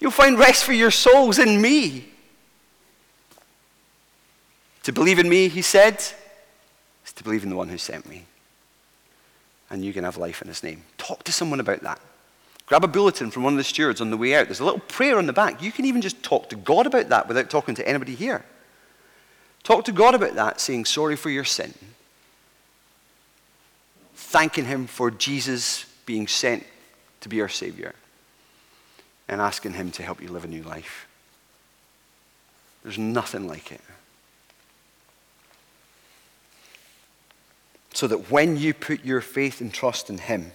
You'll 0.00 0.10
find 0.10 0.38
rest 0.38 0.64
for 0.64 0.72
your 0.72 0.90
souls 0.90 1.38
in 1.38 1.60
me. 1.60 2.08
To 4.84 4.92
believe 4.92 5.18
in 5.18 5.28
me, 5.28 5.48
he 5.48 5.62
said, 5.62 5.96
is 7.04 7.12
to 7.14 7.24
believe 7.24 7.42
in 7.42 7.50
the 7.50 7.56
one 7.56 7.68
who 7.68 7.78
sent 7.78 8.08
me 8.08 8.24
and 9.70 9.84
you 9.84 9.92
can 9.92 10.04
have 10.04 10.16
life 10.16 10.42
in 10.42 10.48
his 10.48 10.62
name. 10.62 10.82
Talk 10.96 11.24
to 11.24 11.32
someone 11.32 11.60
about 11.60 11.82
that. 11.82 12.00
Grab 12.66 12.84
a 12.84 12.88
bulletin 12.88 13.30
from 13.30 13.44
one 13.44 13.54
of 13.54 13.58
the 13.58 13.64
stewards 13.64 14.00
on 14.00 14.10
the 14.10 14.16
way 14.16 14.34
out. 14.34 14.46
There's 14.46 14.60
a 14.60 14.64
little 14.64 14.80
prayer 14.80 15.18
on 15.18 15.26
the 15.26 15.32
back. 15.32 15.62
You 15.62 15.72
can 15.72 15.84
even 15.84 16.02
just 16.02 16.22
talk 16.22 16.48
to 16.50 16.56
God 16.56 16.86
about 16.86 17.08
that 17.08 17.28
without 17.28 17.50
talking 17.50 17.74
to 17.76 17.88
anybody 17.88 18.14
here. 18.14 18.44
Talk 19.62 19.84
to 19.86 19.92
God 19.92 20.14
about 20.14 20.34
that, 20.34 20.60
saying 20.60 20.84
sorry 20.84 21.16
for 21.16 21.30
your 21.30 21.44
sin. 21.44 21.74
Thanking 24.30 24.64
Him 24.64 24.86
for 24.86 25.10
Jesus 25.10 25.84
being 26.06 26.26
sent 26.26 26.64
to 27.20 27.28
be 27.28 27.40
our 27.40 27.48
Savior. 27.48 27.94
And 29.28 29.40
asking 29.40 29.74
Him 29.74 29.90
to 29.92 30.02
help 30.02 30.22
you 30.22 30.28
live 30.28 30.44
a 30.44 30.48
new 30.48 30.62
life. 30.62 31.06
There's 32.82 32.98
nothing 32.98 33.46
like 33.46 33.72
it. 33.72 33.80
so 37.98 38.06
that 38.06 38.30
when 38.30 38.56
you 38.56 38.72
put 38.72 39.04
your 39.04 39.20
faith 39.20 39.60
and 39.60 39.74
trust 39.74 40.08
in 40.08 40.18
Him, 40.18 40.52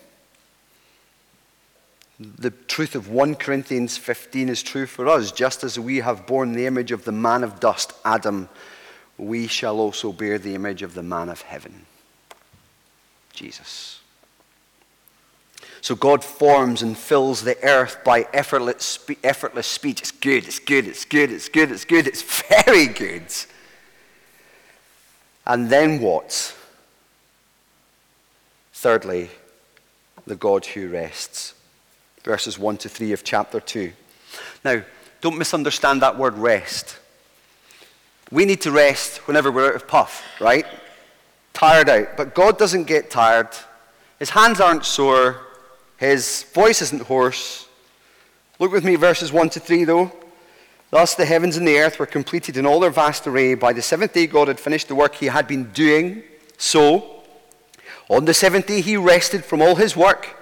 the 2.18 2.52
truth 2.52 2.96
of 2.96 3.10
1 3.10 3.36
Corinthians 3.36 3.98
15 3.98 4.48
is 4.48 4.64
true 4.64 4.86
for 4.86 5.10
us. 5.10 5.30
Just 5.30 5.62
as 5.62 5.78
we 5.78 5.98
have 5.98 6.26
borne 6.26 6.54
the 6.54 6.66
image 6.66 6.94
of 6.94 7.04
the 7.04 7.12
man 7.12 7.44
of 7.44 7.60
dust, 7.60 7.92
Adam, 8.06 8.48
we 9.18 9.48
shall 9.48 9.82
also 9.82 10.14
bear 10.14 10.40
the 10.40 10.56
image 10.56 10.84
of 10.84 10.94
the 10.94 11.04
man 11.04 11.28
of 11.28 11.42
heaven, 11.42 11.86
Jesus. 13.34 14.00
So 15.82 15.96
God 15.96 16.24
forms 16.24 16.82
and 16.82 16.98
fills 16.98 17.44
the 17.44 17.62
earth 17.62 18.06
by 18.06 18.26
effortless, 18.32 19.06
effortless 19.22 19.68
speech. 19.68 20.00
It's 20.00 20.12
good, 20.12 20.46
it's 20.48 20.60
good, 20.60 20.88
it's 20.88 21.04
good, 21.04 21.30
it's 21.30 21.50
good, 21.50 21.72
it's 21.72 21.84
good, 21.84 22.08
it's 22.08 22.22
very 22.64 22.88
good. 22.88 23.26
And 25.46 25.70
then 25.70 26.00
what? 26.00 26.56
Thirdly, 28.72 29.30
the 30.26 30.36
God 30.36 30.66
who 30.68 30.88
rests. 30.88 31.54
Verses 32.24 32.58
1 32.58 32.78
to 32.78 32.90
3 32.90 33.12
of 33.12 33.26
chapter 33.26 33.60
2. 33.60 33.92
Now, 34.64 34.84
don't 35.20 35.38
misunderstand 35.38 36.02
that 36.02 36.18
word 36.18 36.38
rest. 36.38 36.98
We 38.32 38.46
need 38.46 38.62
to 38.62 38.72
rest 38.72 39.28
whenever 39.28 39.52
we're 39.52 39.68
out 39.68 39.76
of 39.76 39.88
puff, 39.88 40.24
right? 40.40 40.66
Tired 41.64 41.88
out. 41.88 42.18
But 42.18 42.36
God 42.36 42.58
doesn't 42.58 42.88
get 42.88 43.10
tired. 43.10 43.48
His 44.20 44.32
hands 44.32 44.60
aren't 44.60 44.84
sore. 44.84 45.40
His 45.96 46.44
voice 46.54 46.82
isn't 46.82 47.04
hoarse. 47.04 47.70
Look 48.60 48.74
with 48.74 48.84
me, 48.84 48.96
verses 48.98 49.32
1 49.32 49.52
to 49.52 49.62
3, 49.62 49.86
though. 49.86 50.12
Thus 50.90 51.16
the 51.16 51.24
heavens 51.24 51.56
and 51.56 51.66
the 51.66 51.80
earth 51.80 52.00
were 52.00 52.06
completed 52.06 52.58
in 52.58 52.66
all 52.66 52.82
their 52.82 52.90
vast 52.90 53.26
array. 53.28 53.56
By 53.56 53.72
the 53.72 53.82
seventh 53.82 54.12
day, 54.12 54.28
God 54.28 54.50
had 54.50 54.60
finished 54.60 54.90
the 54.90 54.96
work 54.96 55.16
he 55.16 55.28
had 55.28 55.48
been 55.48 55.72
doing. 55.72 56.24
So, 56.58 57.24
on 58.10 58.26
the 58.26 58.34
seventh 58.34 58.68
day, 58.68 58.82
he 58.82 58.98
rested 58.98 59.46
from 59.46 59.62
all 59.62 59.76
his 59.76 59.96
work. 59.96 60.36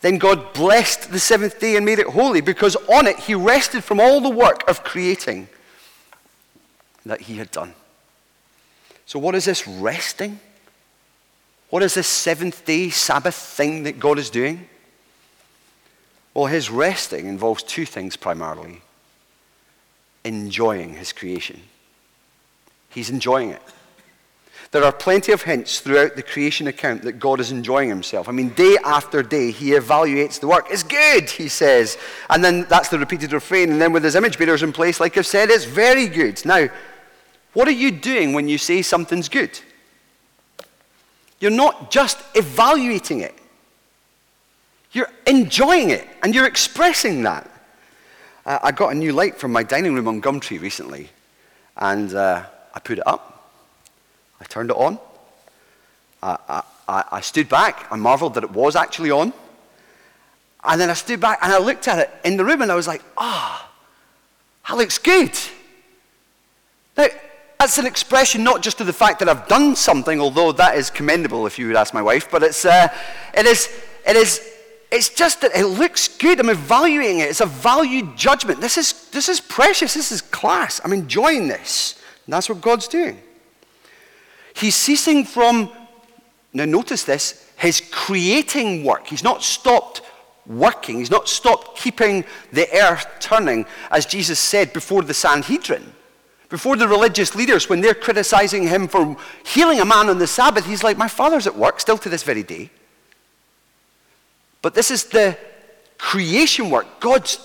Then 0.00 0.16
God 0.16 0.54
blessed 0.54 1.10
the 1.10 1.18
seventh 1.18 1.58
day 1.58 1.74
and 1.74 1.84
made 1.84 1.98
it 1.98 2.06
holy 2.06 2.40
because 2.40 2.76
on 2.88 3.08
it 3.08 3.18
he 3.18 3.34
rested 3.34 3.82
from 3.82 3.98
all 3.98 4.20
the 4.20 4.30
work 4.30 4.62
of 4.68 4.84
creating 4.84 5.48
that 7.04 7.22
he 7.22 7.38
had 7.38 7.50
done. 7.50 7.74
So, 9.06 9.18
what 9.18 9.34
is 9.34 9.44
this 9.44 9.66
resting? 9.66 10.40
What 11.70 11.82
is 11.82 11.94
this 11.94 12.06
seventh 12.06 12.64
day 12.64 12.90
Sabbath 12.90 13.34
thing 13.34 13.84
that 13.84 13.98
God 13.98 14.18
is 14.18 14.30
doing? 14.30 14.68
Well, 16.34 16.46
his 16.46 16.70
resting 16.70 17.26
involves 17.26 17.62
two 17.62 17.86
things 17.86 18.16
primarily 18.16 18.82
enjoying 20.24 20.94
his 20.94 21.12
creation. 21.12 21.62
He's 22.90 23.10
enjoying 23.10 23.50
it. 23.50 23.62
There 24.72 24.82
are 24.82 24.92
plenty 24.92 25.30
of 25.32 25.42
hints 25.42 25.80
throughout 25.80 26.16
the 26.16 26.22
creation 26.22 26.66
account 26.66 27.02
that 27.02 27.20
God 27.20 27.38
is 27.38 27.52
enjoying 27.52 27.88
himself. 27.88 28.28
I 28.28 28.32
mean, 28.32 28.50
day 28.50 28.76
after 28.84 29.22
day, 29.22 29.52
he 29.52 29.70
evaluates 29.70 30.40
the 30.40 30.48
work. 30.48 30.66
It's 30.70 30.82
good, 30.82 31.30
he 31.30 31.48
says. 31.48 31.96
And 32.28 32.44
then 32.44 32.66
that's 32.68 32.88
the 32.88 32.98
repeated 32.98 33.32
refrain. 33.32 33.70
And 33.70 33.80
then 33.80 33.92
with 33.92 34.02
his 34.02 34.16
image 34.16 34.36
bearers 34.36 34.64
in 34.64 34.72
place, 34.72 34.98
like 34.98 35.16
I've 35.16 35.26
said, 35.26 35.50
it's 35.50 35.64
very 35.64 36.08
good. 36.08 36.44
Now, 36.44 36.68
what 37.56 37.66
are 37.66 37.72
you 37.72 37.90
doing 37.90 38.34
when 38.34 38.48
you 38.48 38.58
say 38.58 38.82
something's 38.82 39.30
good? 39.30 39.58
You're 41.40 41.50
not 41.50 41.90
just 41.90 42.18
evaluating 42.34 43.20
it, 43.20 43.34
you're 44.92 45.08
enjoying 45.26 45.88
it 45.88 46.06
and 46.22 46.34
you're 46.34 46.44
expressing 46.44 47.22
that. 47.22 47.50
Uh, 48.44 48.58
I 48.62 48.72
got 48.72 48.92
a 48.92 48.94
new 48.94 49.14
light 49.14 49.38
from 49.38 49.52
my 49.52 49.62
dining 49.62 49.94
room 49.94 50.06
on 50.06 50.20
Gumtree 50.20 50.60
recently, 50.60 51.08
and 51.78 52.12
uh, 52.12 52.44
I 52.74 52.78
put 52.80 52.98
it 52.98 53.06
up. 53.06 53.50
I 54.38 54.44
turned 54.44 54.68
it 54.68 54.76
on. 54.76 54.98
I, 56.22 56.62
I, 56.86 57.04
I 57.10 57.20
stood 57.22 57.48
back. 57.48 57.86
I 57.90 57.96
marveled 57.96 58.34
that 58.34 58.44
it 58.44 58.50
was 58.50 58.76
actually 58.76 59.12
on. 59.12 59.32
And 60.62 60.78
then 60.78 60.90
I 60.90 60.94
stood 60.94 61.20
back 61.20 61.38
and 61.40 61.50
I 61.50 61.58
looked 61.58 61.88
at 61.88 62.00
it 62.00 62.10
in 62.22 62.36
the 62.36 62.44
room 62.44 62.60
and 62.60 62.70
I 62.70 62.74
was 62.74 62.86
like, 62.86 63.02
ah, 63.16 63.66
oh, 63.66 64.68
that 64.68 64.76
looks 64.76 64.98
good. 64.98 65.32
Now, 66.98 67.06
that's 67.58 67.78
an 67.78 67.86
expression 67.86 68.44
not 68.44 68.62
just 68.62 68.80
of 68.80 68.86
the 68.86 68.92
fact 68.92 69.18
that 69.20 69.28
I've 69.28 69.48
done 69.48 69.76
something, 69.76 70.20
although 70.20 70.52
that 70.52 70.76
is 70.76 70.90
commendable 70.90 71.46
if 71.46 71.58
you 71.58 71.68
would 71.68 71.76
ask 71.76 71.94
my 71.94 72.02
wife, 72.02 72.30
but 72.30 72.42
it's, 72.42 72.64
uh, 72.64 72.88
it, 73.34 73.46
is, 73.46 73.68
it, 74.06 74.16
is, 74.16 74.40
it's 74.90 75.08
just 75.08 75.40
that 75.40 75.56
it 75.56 75.66
looks 75.66 76.08
good. 76.08 76.38
I'm 76.38 76.50
evaluating 76.50 77.20
it. 77.20 77.30
It's 77.30 77.40
a 77.40 77.46
value 77.46 78.14
judgment. 78.14 78.60
This 78.60 78.76
is, 78.76 79.08
this 79.10 79.28
is 79.28 79.40
precious. 79.40 79.94
This 79.94 80.12
is 80.12 80.20
class. 80.20 80.80
I'm 80.84 80.92
enjoying 80.92 81.48
this. 81.48 82.00
And 82.26 82.32
that's 82.34 82.48
what 82.48 82.60
God's 82.60 82.88
doing. 82.88 83.20
He's 84.54 84.74
ceasing 84.74 85.24
from, 85.24 85.70
now 86.52 86.66
notice 86.66 87.04
this, 87.04 87.50
his 87.56 87.82
creating 87.90 88.84
work. 88.84 89.06
He's 89.06 89.24
not 89.24 89.42
stopped 89.42 90.02
working. 90.46 90.98
He's 90.98 91.10
not 91.10 91.28
stopped 91.28 91.78
keeping 91.78 92.24
the 92.52 92.68
earth 92.82 93.06
turning, 93.18 93.66
as 93.90 94.06
Jesus 94.06 94.38
said 94.38 94.72
before 94.72 95.02
the 95.02 95.14
Sanhedrin. 95.14 95.92
Before 96.48 96.76
the 96.76 96.86
religious 96.86 97.34
leaders, 97.34 97.68
when 97.68 97.80
they're 97.80 97.94
criticizing 97.94 98.68
him 98.68 98.86
for 98.86 99.16
healing 99.44 99.80
a 99.80 99.84
man 99.84 100.08
on 100.08 100.18
the 100.18 100.26
Sabbath, 100.26 100.64
he's 100.66 100.84
like, 100.84 100.96
My 100.96 101.08
father's 101.08 101.46
at 101.46 101.56
work 101.56 101.80
still 101.80 101.98
to 101.98 102.08
this 102.08 102.22
very 102.22 102.42
day. 102.42 102.70
But 104.62 104.74
this 104.74 104.90
is 104.90 105.04
the 105.04 105.36
creation 105.98 106.70
work. 106.70 107.00
God's 107.00 107.38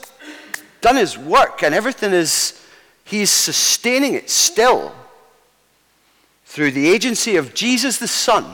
done 0.81 0.95
his 0.95 1.17
work, 1.17 1.63
and 1.63 1.73
everything 1.73 2.11
is, 2.11 2.59
he's 3.03 3.29
sustaining 3.29 4.13
it 4.13 4.29
still 4.29 4.93
through 6.45 6.71
the 6.71 6.89
agency 6.89 7.37
of 7.37 7.53
Jesus 7.53 7.97
the 7.97 8.07
Son, 8.07 8.45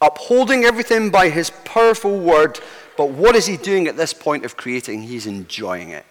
upholding 0.00 0.64
everything 0.64 1.10
by 1.10 1.28
his 1.28 1.50
powerful 1.64 2.18
word. 2.18 2.58
But 2.96 3.10
what 3.10 3.36
is 3.36 3.46
he 3.46 3.56
doing 3.56 3.86
at 3.86 3.96
this 3.96 4.14
point 4.14 4.44
of 4.44 4.56
creating? 4.56 5.02
He's 5.02 5.26
enjoying 5.26 5.90
it. 5.90 6.04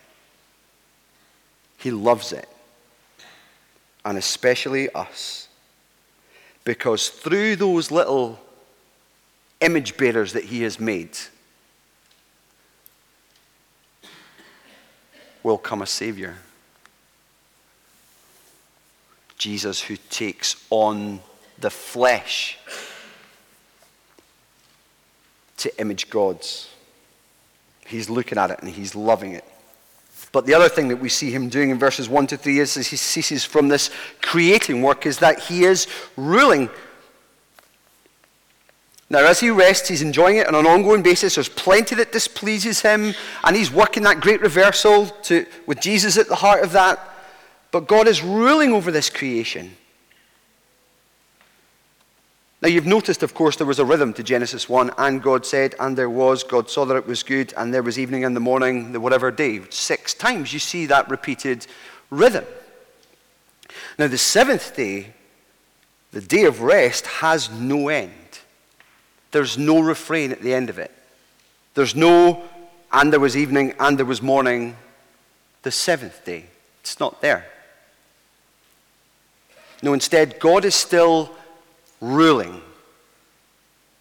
He 1.88 1.92
loves 1.92 2.34
it. 2.34 2.50
And 4.04 4.18
especially 4.18 4.90
us. 4.90 5.48
Because 6.66 7.08
through 7.08 7.56
those 7.56 7.92
little 7.92 8.38
image 9.62 9.96
bearers 9.96 10.34
that 10.34 10.44
he 10.44 10.64
has 10.64 10.82
made 10.82 11.18
will 15.44 15.58
come 15.58 15.82
a 15.82 15.86
Savior. 15.86 16.36
Jesus, 19.38 19.80
who 19.80 19.96
takes 20.10 20.58
on 20.70 21.22
the 21.58 21.70
flesh 21.70 22.58
to 25.56 25.80
image 25.80 26.10
God's. 26.10 26.68
He's 27.86 28.10
looking 28.10 28.38
at 28.38 28.52
it 28.52 28.60
and 28.60 28.70
he's 28.70 28.94
loving 28.94 29.32
it. 29.32 29.46
But 30.32 30.46
the 30.46 30.54
other 30.54 30.70
thing 30.70 30.90
that 30.90 30.98
we 30.98 31.10
see 31.10 31.32
him 31.32 31.50
doing 31.50 31.70
in 31.70 31.80
verses 31.80 32.10
1 32.10 32.28
to 32.28 32.38
3 32.38 32.60
is, 32.60 32.78
as 32.78 32.88
he 32.88 32.98
ceases 32.98 33.46
from 33.46 33.70
this 33.70 33.90
creating 34.22 34.82
work 34.82 35.06
is 35.06 35.20
that 35.20 35.40
he 35.40 35.64
is 35.64 35.88
ruling. 36.16 36.70
Now, 39.10 39.20
as 39.20 39.40
he 39.40 39.50
rests, 39.50 39.88
he's 39.88 40.02
enjoying 40.02 40.38
it 40.38 40.48
on 40.48 40.56
an 40.56 40.66
ongoing 40.66 41.02
basis. 41.02 41.36
There's 41.36 41.48
plenty 41.48 41.96
that 41.96 42.12
displeases 42.12 42.82
him, 42.82 43.14
and 43.44 43.56
he's 43.56 43.72
working 43.72 44.04
that 44.04 44.20
great 44.20 44.42
reversal 44.42 45.08
to, 45.24 45.46
with 45.66 45.80
Jesus 45.80 46.18
at 46.18 46.28
the 46.28 46.36
heart 46.36 46.64
of 46.64 46.74
that. 46.74 47.00
But 47.72 47.88
God 47.88 48.08
is 48.08 48.22
ruling 48.22 48.74
over 48.74 48.92
this 48.92 49.10
creation. 49.10 49.78
Now, 52.60 52.70
you've 52.70 52.88
noticed, 52.88 53.22
of 53.22 53.36
course, 53.36 53.56
there 53.56 53.68
was 53.68 53.78
a 53.78 53.86
rhythm 53.86 54.14
to 54.14 54.24
Genesis 54.24 54.68
1. 54.68 54.92
And 54.98 55.22
God 55.22 55.46
said, 55.46 55.76
and 55.80 55.96
there 55.96 56.10
was. 56.10 56.44
God 56.44 56.70
saw 56.70 56.86
that 56.86 56.96
it 56.96 57.06
was 57.06 57.22
good, 57.22 57.54
and 57.56 57.72
there 57.72 57.84
was 57.84 58.00
evening 58.00 58.26
and 58.26 58.36
the 58.36 58.40
morning, 58.40 58.94
the 58.94 59.00
whatever 59.00 59.30
day. 59.30 59.62
Six 59.70 60.16
times 60.16 60.54
you 60.54 60.60
see 60.60 60.88
that 60.88 61.08
repeated 61.08 61.68
rhythm. 62.10 62.46
Now, 64.00 64.08
the 64.08 64.18
seventh 64.18 64.76
day, 64.76 65.14
the 66.12 66.22
day 66.22 66.46
of 66.46 66.62
rest, 66.62 67.06
has 67.06 67.52
no 67.52 67.90
end. 67.90 68.12
There's 69.32 69.58
no 69.58 69.80
refrain 69.80 70.32
at 70.32 70.42
the 70.42 70.54
end 70.54 70.72
of 70.72 70.80
it. 70.80 70.92
There's 71.76 71.96
no, 71.96 72.44
and 72.92 73.14
there 73.14 73.20
was 73.20 73.38
evening, 73.38 73.76
and 73.80 74.00
there 74.00 74.06
was 74.06 74.24
morning, 74.24 74.78
the 75.62 75.70
seventh 75.70 76.26
day. 76.26 76.46
It's 76.82 77.00
not 77.00 77.22
there. 77.22 77.46
No, 79.84 79.94
instead, 79.94 80.40
God 80.40 80.66
is 80.66 80.74
still 80.74 81.36
ruling 82.02 82.62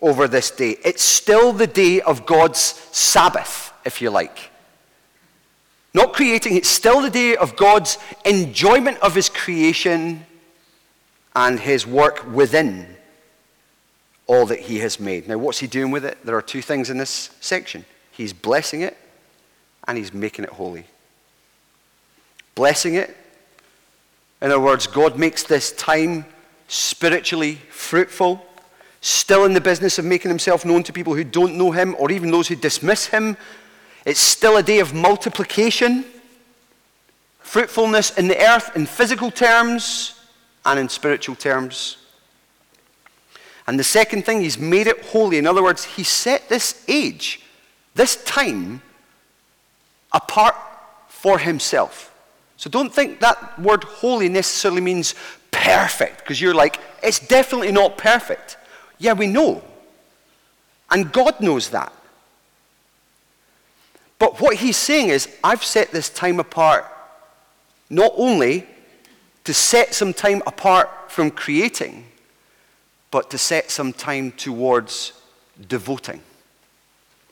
over 0.00 0.28
this 0.28 0.50
day. 0.50 0.76
It's 0.84 1.02
still 1.02 1.52
the 1.52 1.66
day 1.66 2.00
of 2.00 2.26
God's 2.26 2.60
Sabbath, 2.92 3.72
if 3.84 4.00
you 4.00 4.10
like. 4.10 4.50
Not 5.94 6.12
creating, 6.12 6.56
it's 6.56 6.68
still 6.68 7.00
the 7.00 7.10
day 7.10 7.36
of 7.36 7.56
God's 7.56 7.98
enjoyment 8.24 8.98
of 8.98 9.14
his 9.14 9.28
creation 9.28 10.26
and 11.34 11.58
his 11.58 11.86
work 11.86 12.30
within 12.32 12.86
all 14.26 14.46
that 14.46 14.60
he 14.60 14.80
has 14.80 15.00
made. 15.00 15.28
Now, 15.28 15.38
what's 15.38 15.58
he 15.58 15.66
doing 15.66 15.90
with 15.90 16.04
it? 16.04 16.18
There 16.24 16.36
are 16.36 16.42
two 16.42 16.62
things 16.62 16.90
in 16.90 16.98
this 16.98 17.30
section 17.40 17.84
he's 18.10 18.32
blessing 18.32 18.80
it 18.80 18.96
and 19.86 19.96
he's 19.96 20.12
making 20.12 20.44
it 20.44 20.50
holy. 20.50 20.84
Blessing 22.54 22.94
it, 22.94 23.14
in 24.40 24.50
other 24.50 24.60
words, 24.60 24.86
God 24.86 25.18
makes 25.18 25.42
this 25.42 25.72
time 25.72 26.24
spiritually 26.68 27.56
fruitful, 27.70 28.44
still 29.00 29.44
in 29.44 29.52
the 29.52 29.60
business 29.60 29.98
of 29.98 30.04
making 30.04 30.30
himself 30.30 30.64
known 30.64 30.82
to 30.82 30.92
people 30.92 31.14
who 31.14 31.24
don't 31.24 31.56
know 31.56 31.70
him 31.70 31.94
or 31.98 32.10
even 32.10 32.30
those 32.30 32.48
who 32.48 32.56
dismiss 32.56 33.06
him. 33.06 33.36
It's 34.04 34.20
still 34.20 34.56
a 34.56 34.62
day 34.62 34.80
of 34.80 34.94
multiplication, 34.94 36.04
fruitfulness 37.40 38.16
in 38.18 38.28
the 38.28 38.38
earth 38.38 38.76
in 38.76 38.86
physical 38.86 39.30
terms 39.30 40.20
and 40.64 40.78
in 40.78 40.88
spiritual 40.88 41.36
terms. 41.36 41.98
And 43.66 43.78
the 43.78 43.84
second 43.84 44.24
thing, 44.24 44.40
he's 44.42 44.58
made 44.58 44.86
it 44.86 45.04
holy. 45.06 45.38
In 45.38 45.46
other 45.46 45.62
words, 45.62 45.84
he 45.84 46.04
set 46.04 46.48
this 46.48 46.84
age, 46.88 47.40
this 47.94 48.22
time, 48.24 48.80
apart 50.12 50.54
for 51.08 51.38
himself. 51.38 52.12
So 52.56 52.70
don't 52.70 52.94
think 52.94 53.20
that 53.20 53.58
word 53.60 53.84
holy 53.84 54.28
necessarily 54.28 54.80
means 54.80 55.14
perfect, 55.56 56.18
because 56.18 56.40
you're 56.40 56.54
like, 56.54 56.78
it's 57.02 57.18
definitely 57.18 57.72
not 57.72 57.96
perfect. 57.96 58.56
Yeah, 58.98 59.14
we 59.14 59.26
know. 59.26 59.62
And 60.90 61.12
God 61.12 61.40
knows 61.40 61.70
that. 61.70 61.92
But 64.18 64.40
what 64.40 64.56
he's 64.56 64.76
saying 64.76 65.08
is, 65.08 65.28
I've 65.42 65.64
set 65.64 65.90
this 65.90 66.08
time 66.08 66.40
apart 66.40 66.84
not 67.90 68.12
only 68.16 68.66
to 69.44 69.54
set 69.54 69.94
some 69.94 70.12
time 70.12 70.42
apart 70.46 70.90
from 71.08 71.30
creating, 71.30 72.04
but 73.10 73.30
to 73.30 73.38
set 73.38 73.70
some 73.70 73.92
time 73.92 74.32
towards 74.32 75.12
devoting. 75.68 76.20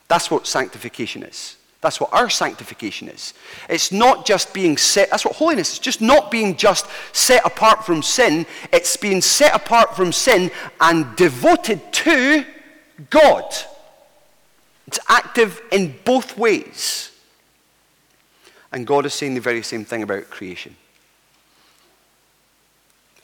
That's 0.09 0.31
what 0.31 0.47
sanctification 0.47 1.23
is. 1.23 1.57
That's 1.85 2.01
what 2.01 2.15
our 2.15 2.31
sanctification 2.31 3.11
is. 3.11 3.35
It's 3.69 3.93
not 3.93 4.25
just 4.25 4.55
being 4.55 4.79
set, 4.79 5.11
that's 5.11 5.23
what 5.27 5.37
holiness 5.37 5.75
is, 5.75 5.79
just 5.79 6.01
not 6.01 6.31
being 6.31 6.57
just 6.57 6.87
set 7.13 7.45
apart 7.45 7.85
from 7.85 8.03
sin. 8.03 8.47
It's 8.73 8.97
being 8.97 9.21
set 9.21 9.55
apart 9.55 9.95
from 9.95 10.11
sin 10.11 10.51
and 10.81 11.15
devoted 11.15 11.93
to 11.93 12.47
God. 13.11 13.45
It's 14.87 14.99
active 15.11 15.61
in 15.71 15.95
both 16.07 16.39
ways. 16.39 17.11
And 18.73 18.87
God 18.87 19.05
is 19.05 19.13
saying 19.13 19.35
the 19.35 19.43
very 19.43 19.63
same 19.63 19.85
thing 19.85 20.03
about 20.03 20.31
creation. 20.31 20.75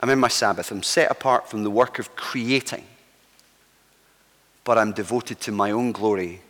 I'm 0.02 0.10
in 0.10 0.18
my 0.18 0.28
Sabbath. 0.28 0.70
I'm 0.70 0.82
set 0.82 1.10
apart 1.10 1.48
from 1.48 1.64
the 1.64 1.70
work 1.70 1.98
of 1.98 2.14
creating, 2.14 2.84
but 4.64 4.76
I'm 4.76 4.92
devoted 4.92 5.40
to 5.40 5.50
my 5.50 5.70
own 5.70 5.92
glory 5.92 6.42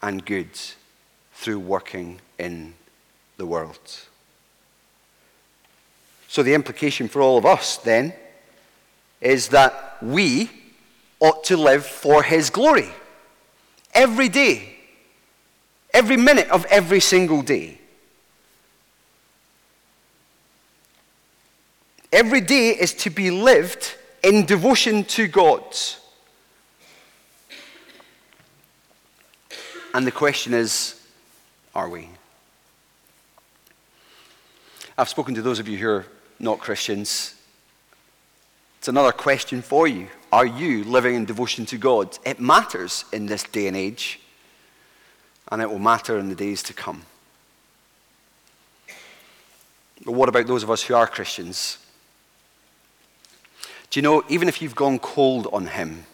and 0.00 0.24
goods 0.24 0.76
through 1.34 1.58
working 1.58 2.20
in 2.38 2.74
the 3.36 3.46
world. 3.46 4.00
So, 6.28 6.42
the 6.42 6.54
implication 6.54 7.08
for 7.08 7.20
all 7.20 7.38
of 7.38 7.46
us 7.46 7.76
then 7.76 8.12
is 9.20 9.48
that 9.48 9.98
we 10.02 10.50
ought 11.20 11.44
to 11.44 11.56
live 11.56 11.86
for 11.86 12.22
His 12.22 12.50
glory 12.50 12.88
every 13.94 14.28
day, 14.28 14.74
every 15.92 16.16
minute 16.16 16.48
of 16.50 16.64
every 16.66 17.00
single 17.00 17.42
day. 17.42 17.78
Every 22.12 22.40
day 22.40 22.70
is 22.70 22.94
to 22.94 23.10
be 23.10 23.30
lived 23.30 23.94
in 24.22 24.46
devotion 24.46 25.04
to 25.04 25.26
God. 25.26 25.64
And 29.92 30.06
the 30.06 30.12
question 30.12 30.54
is 30.54 31.00
are 31.74 31.88
we? 31.88 32.08
I've 34.96 35.08
spoken 35.08 35.34
to 35.34 35.42
those 35.42 35.58
of 35.58 35.68
you 35.68 35.76
who 35.76 35.88
are 35.88 36.06
not 36.38 36.60
Christians. 36.60 37.34
It's 38.78 38.88
another 38.88 39.12
question 39.12 39.60
for 39.60 39.88
you. 39.88 40.08
Are 40.32 40.46
you 40.46 40.84
living 40.84 41.14
in 41.14 41.24
devotion 41.24 41.66
to 41.66 41.78
God? 41.78 42.16
It 42.24 42.38
matters 42.38 43.04
in 43.12 43.26
this 43.26 43.42
day 43.42 43.66
and 43.66 43.76
age, 43.76 44.20
and 45.50 45.60
it 45.60 45.70
will 45.70 45.78
matter 45.78 46.18
in 46.18 46.28
the 46.28 46.34
days 46.34 46.62
to 46.64 46.74
come. 46.74 47.02
But 50.04 50.12
what 50.12 50.28
about 50.28 50.46
those 50.46 50.62
of 50.62 50.70
us 50.70 50.82
who 50.82 50.94
are 50.94 51.06
Christians? 51.06 51.78
Do 53.90 53.98
you 53.98 54.02
know, 54.02 54.24
even 54.28 54.48
if 54.48 54.60
you've 54.60 54.74
gone 54.74 54.98
cold 54.98 55.48
on 55.52 55.66
Him 55.66 56.04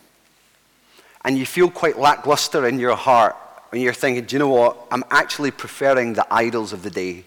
and 1.25 1.37
you 1.37 1.45
feel 1.45 1.71
quite 1.71 1.99
lackluster 1.99 2.67
in 2.67 2.79
your 2.79 2.95
heart 2.95 3.37
when 3.71 3.81
you're 3.81 3.93
thinking, 3.93 4.25
do 4.25 4.37
you 4.37 4.41
know 4.41 4.49
what? 4.49 4.77
I'm 4.91 5.05
actually 5.11 5.51
preferring 5.51 6.13
the 6.13 6.27
idols 6.33 6.73
of 6.73 6.83
the 6.83 6.91
day. 6.91 7.25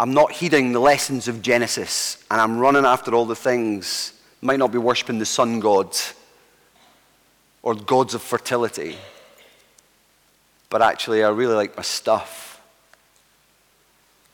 I'm 0.00 0.14
not 0.14 0.32
heeding 0.32 0.72
the 0.72 0.80
lessons 0.80 1.28
of 1.28 1.42
Genesis 1.42 2.24
and 2.30 2.40
I'm 2.40 2.58
running 2.58 2.84
after 2.84 3.14
all 3.14 3.26
the 3.26 3.36
things. 3.36 4.12
Might 4.40 4.58
not 4.58 4.72
be 4.72 4.78
worshipping 4.78 5.18
the 5.18 5.26
sun 5.26 5.60
gods 5.60 6.14
or 7.62 7.74
gods 7.74 8.14
of 8.14 8.22
fertility. 8.22 8.96
But 10.70 10.82
actually, 10.82 11.22
I 11.22 11.28
really 11.30 11.54
like 11.54 11.76
my 11.76 11.82
stuff. 11.82 12.60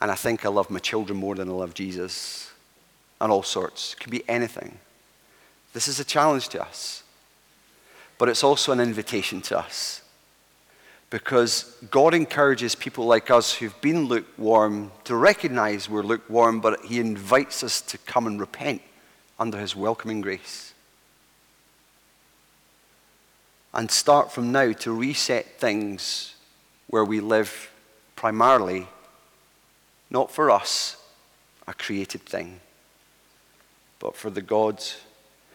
And 0.01 0.11
I 0.11 0.15
think 0.15 0.45
I 0.45 0.49
love 0.49 0.71
my 0.71 0.79
children 0.79 1.19
more 1.19 1.35
than 1.35 1.49
I 1.49 1.53
love 1.53 1.75
Jesus 1.75 2.51
and 3.21 3.31
all 3.31 3.43
sorts. 3.43 3.93
It 3.93 4.01
can 4.01 4.11
be 4.11 4.29
anything. 4.29 4.79
This 5.73 5.87
is 5.89 6.01
a 6.01 6.05
challenge 6.05 6.49
to 6.49 6.63
us, 6.63 7.03
but 8.19 8.29
it's 8.29 8.43
also 8.43 8.73
an 8.73 8.81
invitation 8.81 9.41
to 9.43 9.59
us. 9.59 10.03
Because 11.11 11.77
God 11.91 12.15
encourages 12.15 12.75
people 12.75 13.05
like 13.05 13.31
us 13.31 13.55
who've 13.55 13.79
been 13.81 14.07
lukewarm 14.07 14.93
to 15.05 15.17
recognize 15.17 15.89
we're 15.89 16.03
lukewarm, 16.03 16.61
but 16.61 16.85
He 16.85 17.01
invites 17.01 17.65
us 17.65 17.81
to 17.83 17.99
come 17.99 18.27
and 18.27 18.41
repent 18.41 18.81
under 19.39 19.59
His 19.59 19.75
welcoming 19.75 20.21
grace. 20.21 20.73
And 23.75 23.91
start 23.91 24.33
from 24.33 24.53
now 24.53 24.73
to 24.73 24.93
reset 24.93 25.59
things 25.59 26.35
where 26.87 27.05
we 27.05 27.21
live 27.21 27.71
primarily, 28.17 28.87
not 30.11 30.31
for 30.31 30.51
us, 30.51 30.97
a 31.67 31.75
created 31.75 32.23
thing 32.23 32.61
but 34.01 34.17
for 34.17 34.31
the 34.31 34.43
God 34.43 34.83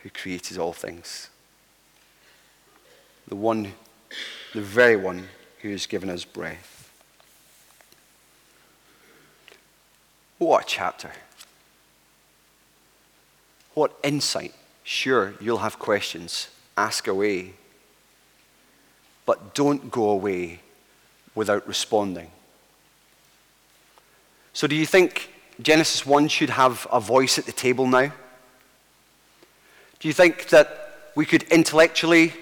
who 0.01 0.09
created 0.09 0.57
all 0.57 0.71
things. 0.71 1.29
The 3.27 3.35
one, 3.35 3.73
the 4.53 4.61
very 4.61 4.95
one 4.95 5.27
who 5.65 5.71
has 5.71 5.87
given 5.87 6.11
us 6.11 6.23
breath. 6.23 6.91
What 10.37 10.63
a 10.63 10.67
chapter. 10.67 11.11
What 13.73 13.97
insight. 14.03 14.53
Sure, 14.83 15.33
you'll 15.41 15.57
have 15.57 15.79
questions. 15.79 16.49
Ask 16.77 17.07
away. 17.07 17.53
But 19.25 19.55
don't 19.55 19.89
go 19.89 20.11
away 20.11 20.59
without 21.33 21.67
responding. 21.67 22.29
So, 24.53 24.67
do 24.67 24.75
you 24.75 24.85
think 24.85 25.31
Genesis 25.59 26.05
1 26.05 26.27
should 26.27 26.51
have 26.51 26.85
a 26.91 26.99
voice 26.99 27.39
at 27.39 27.47
the 27.47 27.51
table 27.51 27.87
now? 27.87 28.13
Do 29.99 30.07
you 30.07 30.13
think 30.13 30.49
that 30.49 31.09
we 31.15 31.25
could 31.25 31.41
intellectually 31.41 32.33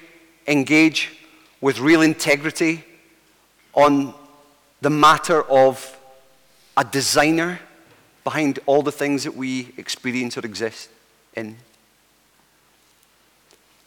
engage 0.46 1.18
with 1.62 1.80
real 1.80 2.02
integrity 2.02 2.84
on 3.74 4.14
the 4.82 4.90
matter 4.90 5.44
of 5.44 5.98
a 6.78 6.84
designer 6.84 7.60
behind 8.24 8.60
all 8.66 8.82
the 8.82 8.92
things 8.92 9.24
that 9.24 9.36
we 9.36 9.74
experience 9.78 10.38
or 10.38 10.46
exist 10.46 10.90
in? 11.36 11.58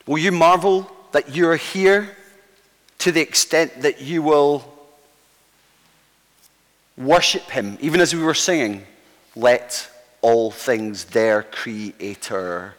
Will 0.07 0.18
you 0.18 0.33
marvel 0.33 0.90
that 1.12 1.35
you're 1.35 1.57
here 1.57 2.16
to 2.99 3.12
the 3.12 3.20
extent 3.20 3.83
that 3.83 4.01
you 4.01 4.22
will 4.22 4.64
worship 6.96 7.42
Him, 7.51 7.77
even 7.81 8.01
as 8.01 8.14
we 8.14 8.22
were 8.22 8.35
singing, 8.35 8.87
let 9.35 9.88
all 10.22 10.51
things 10.51 11.05
their 11.07 11.42
Creator 11.42 12.75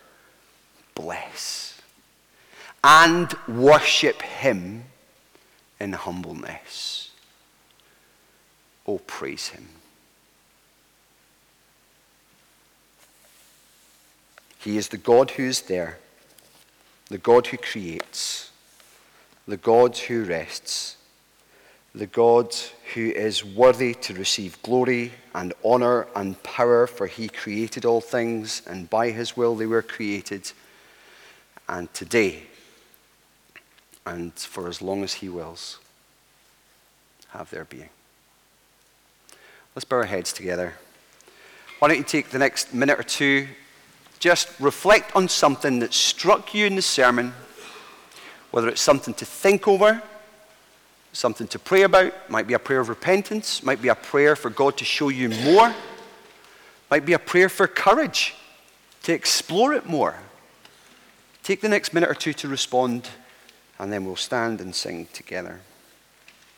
bless 0.95 1.79
and 2.83 3.33
worship 3.47 4.21
Him 4.21 4.83
in 5.79 5.93
humbleness. 5.93 7.11
Oh, 8.85 8.99
praise 8.99 9.49
Him. 9.49 9.67
He 14.59 14.77
is 14.77 14.89
the 14.89 14.97
God 14.97 15.31
who 15.31 15.43
is 15.43 15.61
there, 15.61 15.99
the 17.09 17.17
God 17.17 17.47
who 17.47 17.57
creates, 17.57 18.51
the 19.47 19.57
God 19.57 19.97
who 19.97 20.23
rests, 20.23 20.97
the 21.95 22.07
God 22.07 22.53
who 22.93 23.09
is 23.11 23.45
worthy 23.45 23.93
to 23.93 24.13
receive 24.13 24.61
glory 24.61 25.13
and 25.33 25.53
honor 25.63 26.07
and 26.15 26.41
power, 26.43 26.85
for 26.85 27.07
he 27.07 27.29
created 27.29 27.85
all 27.85 28.01
things, 28.01 28.61
and 28.67 28.89
by 28.89 29.09
his 29.11 29.37
will 29.37 29.55
they 29.55 29.65
were 29.65 29.81
created 29.81 30.51
and 31.69 31.93
today, 31.93 32.43
and 34.07 34.33
for 34.33 34.67
as 34.67 34.81
long 34.81 35.03
as 35.03 35.15
He 35.15 35.29
wills, 35.29 35.79
have 37.29 37.49
their 37.49 37.65
being. 37.65 37.89
Let's 39.75 39.85
bow 39.85 39.97
our 39.97 40.05
heads 40.05 40.33
together. 40.33 40.73
Why 41.79 41.87
don't 41.87 41.97
you 41.97 42.03
take 42.03 42.29
the 42.29 42.39
next 42.39 42.73
minute 42.73 42.99
or 42.99 43.03
two, 43.03 43.47
just 44.19 44.49
reflect 44.59 45.15
on 45.15 45.29
something 45.29 45.79
that 45.79 45.93
struck 45.93 46.53
you 46.55 46.65
in 46.65 46.75
the 46.75 46.81
sermon, 46.81 47.33
whether 48.51 48.67
it's 48.67 48.81
something 48.81 49.13
to 49.15 49.25
think 49.25 49.67
over, 49.67 50.01
something 51.13 51.47
to 51.47 51.59
pray 51.59 51.83
about, 51.83 52.29
might 52.29 52.47
be 52.47 52.53
a 52.53 52.59
prayer 52.59 52.79
of 52.79 52.89
repentance, 52.89 53.61
might 53.61 53.81
be 53.81 53.89
a 53.89 53.95
prayer 53.95 54.35
for 54.35 54.49
God 54.49 54.77
to 54.77 54.85
show 54.85 55.09
you 55.09 55.29
more, 55.29 55.73
might 56.89 57.05
be 57.05 57.13
a 57.13 57.19
prayer 57.19 57.49
for 57.49 57.67
courage 57.67 58.33
to 59.03 59.13
explore 59.13 59.73
it 59.73 59.85
more. 59.85 60.15
Take 61.43 61.61
the 61.61 61.69
next 61.69 61.93
minute 61.93 62.09
or 62.09 62.15
two 62.15 62.33
to 62.33 62.47
respond, 62.47 63.07
and 63.79 63.91
then 63.91 64.05
we'll 64.05 64.15
stand 64.15 64.61
and 64.61 64.73
sing 64.73 65.07
together. 65.13 65.61